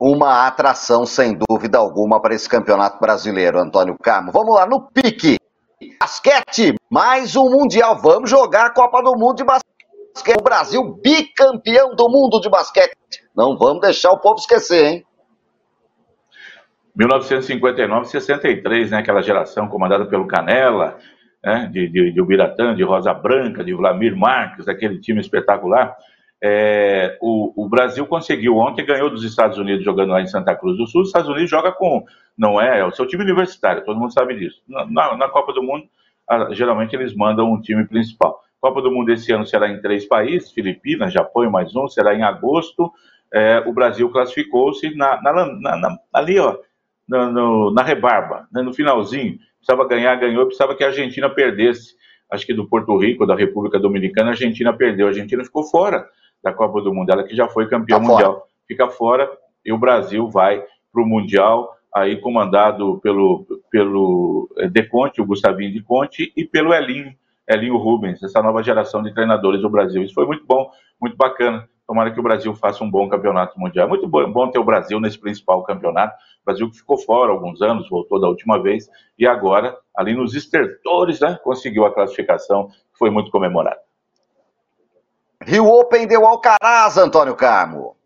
Uma 0.00 0.48
atração, 0.48 1.06
sem 1.06 1.38
dúvida 1.48 1.78
alguma, 1.78 2.20
para 2.20 2.34
esse 2.34 2.48
campeonato 2.48 2.98
brasileiro, 2.98 3.60
Antônio 3.60 3.96
Carmo. 3.96 4.32
Vamos 4.32 4.52
lá, 4.56 4.66
no 4.66 4.90
pique. 4.90 5.38
Basquete, 6.00 6.74
mais 6.90 7.36
um 7.36 7.48
Mundial. 7.48 7.96
Vamos 8.02 8.28
jogar 8.28 8.66
a 8.66 8.70
Copa 8.70 9.00
do 9.00 9.16
Mundo 9.16 9.36
de 9.36 9.44
Basquete. 9.44 9.68
O 10.36 10.42
Brasil 10.42 10.82
bicampeão 11.00 11.94
do 11.94 12.08
mundo 12.08 12.40
de 12.40 12.50
basquete. 12.50 12.96
Não 13.36 13.56
vamos 13.56 13.80
deixar 13.80 14.10
o 14.10 14.18
povo 14.18 14.40
esquecer, 14.40 14.84
hein? 14.84 15.06
1959, 16.96 18.08
63, 18.08 18.90
né? 18.90 18.98
Aquela 18.98 19.22
geração 19.22 19.68
comandada 19.68 20.04
pelo 20.06 20.26
Canela, 20.26 20.98
né? 21.42 21.68
de, 21.72 21.88
de, 21.88 22.12
de 22.12 22.20
Ubiratã, 22.20 22.74
de 22.74 22.82
Rosa 22.82 23.12
Branca, 23.14 23.64
de 23.64 23.72
Vladimir 23.72 24.16
Marques, 24.16 24.68
aquele 24.68 25.00
time 25.00 25.20
espetacular. 25.20 25.96
É, 26.42 27.18
o, 27.20 27.64
o, 27.64 27.68
Brasil 27.68 28.06
conseguiu 28.06 28.56
ontem, 28.56 28.86
ganhou 28.86 29.10
dos 29.10 29.24
Estados 29.24 29.58
Unidos 29.58 29.84
jogando 29.84 30.10
lá 30.10 30.20
em 30.20 30.26
Santa 30.26 30.54
Cruz 30.54 30.76
do 30.76 30.86
Sul. 30.86 31.02
Os 31.02 31.08
Estados 31.08 31.28
Unidos 31.28 31.50
joga 31.50 31.72
com, 31.72 32.04
não 32.36 32.60
é, 32.60 32.78
é 32.80 32.84
o 32.84 32.92
seu 32.92 33.06
time 33.06 33.24
universitário, 33.24 33.84
todo 33.84 33.98
mundo 33.98 34.12
sabe 34.12 34.36
disso. 34.36 34.62
Na, 34.68 35.16
na 35.16 35.28
Copa 35.28 35.52
do 35.52 35.62
Mundo, 35.62 35.84
a, 36.28 36.52
geralmente 36.54 36.94
eles 36.94 37.14
mandam 37.14 37.52
um 37.52 37.60
time 37.60 37.84
principal. 37.86 38.40
Copa 38.60 38.82
do 38.82 38.90
Mundo 38.90 39.12
esse 39.12 39.32
ano 39.32 39.46
será 39.46 39.68
em 39.68 39.80
três 39.80 40.06
países: 40.06 40.52
Filipinas, 40.52 41.12
Japão 41.12 41.48
mais 41.50 41.74
um, 41.74 41.88
será 41.88 42.14
em 42.14 42.22
agosto. 42.22 42.92
É, 43.32 43.62
o 43.66 43.72
Brasil 43.72 44.08
classificou-se 44.10 44.94
na, 44.94 45.20
na, 45.20 45.76
na, 45.76 45.98
ali, 46.14 46.38
ó, 46.38 46.56
no, 47.08 47.72
na 47.72 47.82
rebarba, 47.82 48.46
né, 48.52 48.62
no 48.62 48.72
finalzinho. 48.72 49.38
Precisava 49.68 49.86
ganhar, 49.86 50.16
ganhou, 50.16 50.46
precisava 50.46 50.74
que 50.74 50.82
a 50.82 50.86
Argentina 50.86 51.28
perdesse. 51.28 51.94
Acho 52.32 52.46
que 52.46 52.54
do 52.54 52.66
Porto 52.66 52.96
Rico, 52.96 53.26
da 53.26 53.36
República 53.36 53.78
Dominicana, 53.78 54.28
a 54.28 54.30
Argentina 54.30 54.72
perdeu. 54.72 55.04
A 55.04 55.10
Argentina 55.10 55.44
ficou 55.44 55.62
fora 55.62 56.08
da 56.42 56.54
Copa 56.54 56.80
do 56.80 56.94
Mundo, 56.94 57.10
ela 57.10 57.22
que 57.22 57.36
já 57.36 57.46
foi 57.48 57.68
campeã 57.68 57.96
tá 57.96 58.02
mundial. 58.02 58.32
Fora. 58.32 58.44
Fica 58.66 58.88
fora 58.88 59.30
e 59.62 59.70
o 59.70 59.76
Brasil 59.76 60.26
vai 60.30 60.64
para 60.90 61.02
o 61.02 61.06
Mundial, 61.06 61.70
aí 61.94 62.16
comandado 62.16 62.98
pelo, 63.02 63.44
pelo 63.70 64.48
eh, 64.56 64.68
De 64.68 64.84
Conte, 64.84 65.20
o 65.20 65.26
Gustavinho 65.26 65.70
De 65.70 65.82
Conte, 65.82 66.32
e 66.34 66.46
pelo 66.46 66.72
Elinho, 66.72 67.14
Elinho 67.46 67.76
Rubens, 67.76 68.22
essa 68.22 68.40
nova 68.40 68.62
geração 68.62 69.02
de 69.02 69.12
treinadores 69.12 69.60
do 69.60 69.68
Brasil. 69.68 70.02
Isso 70.02 70.14
foi 70.14 70.24
muito 70.24 70.46
bom, 70.46 70.70
muito 70.98 71.14
bacana. 71.14 71.68
Tomara 71.88 72.12
que 72.12 72.20
o 72.20 72.22
Brasil 72.22 72.54
faça 72.54 72.84
um 72.84 72.90
bom 72.90 73.08
campeonato 73.08 73.58
mundial. 73.58 73.86
É 73.86 73.88
muito 73.88 74.06
bom, 74.06 74.30
bom 74.30 74.50
ter 74.50 74.58
o 74.58 74.64
Brasil 74.64 75.00
nesse 75.00 75.18
principal 75.18 75.62
campeonato. 75.62 76.14
O 76.42 76.44
Brasil 76.44 76.70
que 76.70 76.76
ficou 76.76 76.98
fora 76.98 77.32
alguns 77.32 77.62
anos, 77.62 77.88
voltou 77.88 78.20
da 78.20 78.28
última 78.28 78.62
vez, 78.62 78.90
e 79.18 79.26
agora, 79.26 79.74
ali 79.96 80.14
nos 80.14 80.34
estertores, 80.34 81.18
né, 81.18 81.38
conseguiu 81.42 81.86
a 81.86 81.94
classificação, 81.94 82.68
que 82.68 82.98
foi 82.98 83.08
muito 83.08 83.30
comemorada. 83.30 83.80
Rio 85.42 85.66
Open 85.66 86.06
deu 86.06 86.26
Alcaraz, 86.26 86.98
Antônio 86.98 87.34
Carmo. 87.34 87.96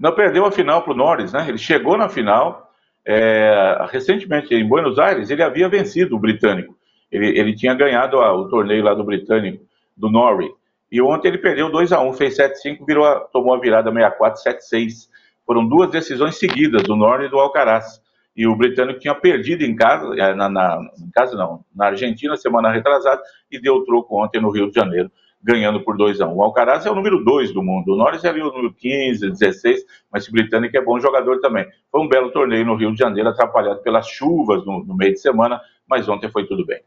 Não 0.00 0.14
perdeu 0.14 0.46
a 0.46 0.50
final 0.50 0.82
para 0.82 0.94
o 0.94 0.96
Norris, 0.96 1.30
né? 1.30 1.44
Ele 1.46 1.58
chegou 1.58 1.98
na 1.98 2.08
final. 2.08 2.70
É, 3.06 3.86
recentemente, 3.90 4.54
em 4.54 4.66
Buenos 4.66 4.98
Aires, 4.98 5.28
ele 5.28 5.42
havia 5.42 5.68
vencido 5.68 6.16
o 6.16 6.18
britânico. 6.18 6.74
Ele, 7.12 7.38
ele 7.38 7.54
tinha 7.54 7.74
ganhado 7.74 8.18
a, 8.18 8.32
o 8.32 8.48
torneio 8.48 8.82
lá 8.82 8.94
do 8.94 9.04
britânico, 9.04 9.62
do 9.94 10.08
Norrie. 10.10 10.50
E 10.90 11.02
ontem 11.02 11.28
ele 11.28 11.38
perdeu 11.38 11.70
2 11.70 11.92
a 11.92 12.00
1 12.00 12.12
fez 12.14 12.36
7-5, 12.36 12.84
virou 12.86 13.20
tomou 13.32 13.54
a 13.54 13.60
virada 13.60 13.90
6-4, 13.90 14.34
7-6. 14.72 15.08
Foram 15.46 15.66
duas 15.66 15.90
decisões 15.90 16.38
seguidas, 16.38 16.82
do 16.82 16.96
Norrie 16.96 17.26
e 17.26 17.30
do 17.30 17.38
Alcaraz. 17.38 18.00
E 18.36 18.46
o 18.46 18.56
britânico 18.56 19.00
tinha 19.00 19.14
perdido 19.14 19.64
em 19.64 19.74
casa, 19.74 20.14
é, 20.16 20.34
na, 20.34 20.48
na, 20.48 20.78
em 20.98 21.10
casa 21.10 21.36
não, 21.36 21.64
na 21.74 21.86
Argentina, 21.86 22.36
semana 22.36 22.70
retrasada, 22.70 23.20
e 23.50 23.60
deu 23.60 23.84
troco 23.84 24.22
ontem 24.22 24.40
no 24.40 24.50
Rio 24.50 24.70
de 24.70 24.74
Janeiro 24.74 25.10
ganhando 25.42 25.82
por 25.82 25.96
2 25.96 26.20
a 26.20 26.26
1 26.26 26.30
um. 26.30 26.36
O 26.36 26.42
Alcaraz 26.42 26.84
é 26.84 26.90
o 26.90 26.94
número 26.94 27.24
2 27.24 27.52
do 27.52 27.62
mundo, 27.62 27.92
o 27.92 27.96
Norris 27.96 28.24
é 28.24 28.30
o 28.30 28.36
número 28.36 28.72
15, 28.72 29.30
16, 29.30 29.84
mas 30.12 30.26
o 30.26 30.32
britânico 30.32 30.76
é 30.76 30.80
bom 30.80 30.98
jogador 30.98 31.40
também. 31.40 31.66
Foi 31.90 32.00
um 32.00 32.08
belo 32.08 32.30
torneio 32.30 32.64
no 32.64 32.76
Rio 32.76 32.92
de 32.92 32.98
Janeiro, 32.98 33.28
atrapalhado 33.28 33.80
pelas 33.82 34.08
chuvas 34.08 34.64
no, 34.64 34.84
no 34.84 34.96
meio 34.96 35.12
de 35.12 35.20
semana, 35.20 35.60
mas 35.86 36.08
ontem 36.08 36.30
foi 36.30 36.46
tudo 36.46 36.66
bem. 36.66 36.82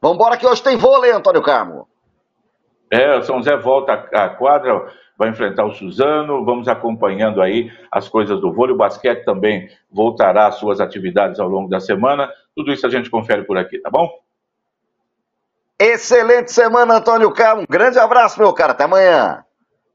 Vambora 0.00 0.36
que 0.36 0.46
hoje 0.46 0.62
tem 0.62 0.76
vôlei, 0.76 1.10
Antônio 1.10 1.42
Carmo. 1.42 1.88
É, 2.90 3.16
o 3.16 3.22
São 3.22 3.42
Zé 3.42 3.56
volta 3.56 3.92
à 3.92 4.28
quadra, 4.28 4.86
vai 5.16 5.28
enfrentar 5.28 5.64
o 5.64 5.74
Suzano, 5.74 6.44
vamos 6.44 6.68
acompanhando 6.68 7.42
aí 7.42 7.70
as 7.90 8.08
coisas 8.08 8.40
do 8.40 8.52
vôlei, 8.52 8.74
o 8.74 8.78
basquete 8.78 9.24
também 9.24 9.68
voltará 9.90 10.46
às 10.46 10.56
suas 10.56 10.80
atividades 10.80 11.40
ao 11.40 11.48
longo 11.48 11.68
da 11.68 11.80
semana, 11.80 12.30
tudo 12.54 12.72
isso 12.72 12.86
a 12.86 12.90
gente 12.90 13.10
confere 13.10 13.44
por 13.44 13.58
aqui, 13.58 13.78
tá 13.78 13.90
bom? 13.90 14.08
Excelente 15.80 16.50
semana, 16.50 16.96
Antônio 16.96 17.32
Carlos. 17.32 17.62
Um 17.62 17.72
grande 17.72 18.00
abraço, 18.00 18.40
meu 18.40 18.52
cara. 18.52 18.72
Até 18.72 18.82
amanhã. 18.82 19.44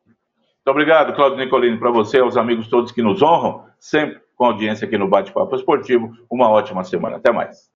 Muito 0.05 0.69
obrigado, 0.69 1.13
Claudio 1.13 1.37
Nicolini, 1.37 1.77
para 1.77 1.91
você, 1.91 2.19
aos 2.19 2.37
amigos 2.37 2.69
todos 2.69 2.93
que 2.93 3.01
nos 3.01 3.21
honram, 3.21 3.65
sempre 3.77 4.21
com 4.37 4.45
audiência 4.45 4.87
aqui 4.87 4.97
no 4.97 5.09
Bate-Papo 5.09 5.53
Esportivo. 5.57 6.09
Uma 6.31 6.49
ótima 6.49 6.85
semana. 6.85 7.17
Até 7.17 7.33
mais. 7.33 7.69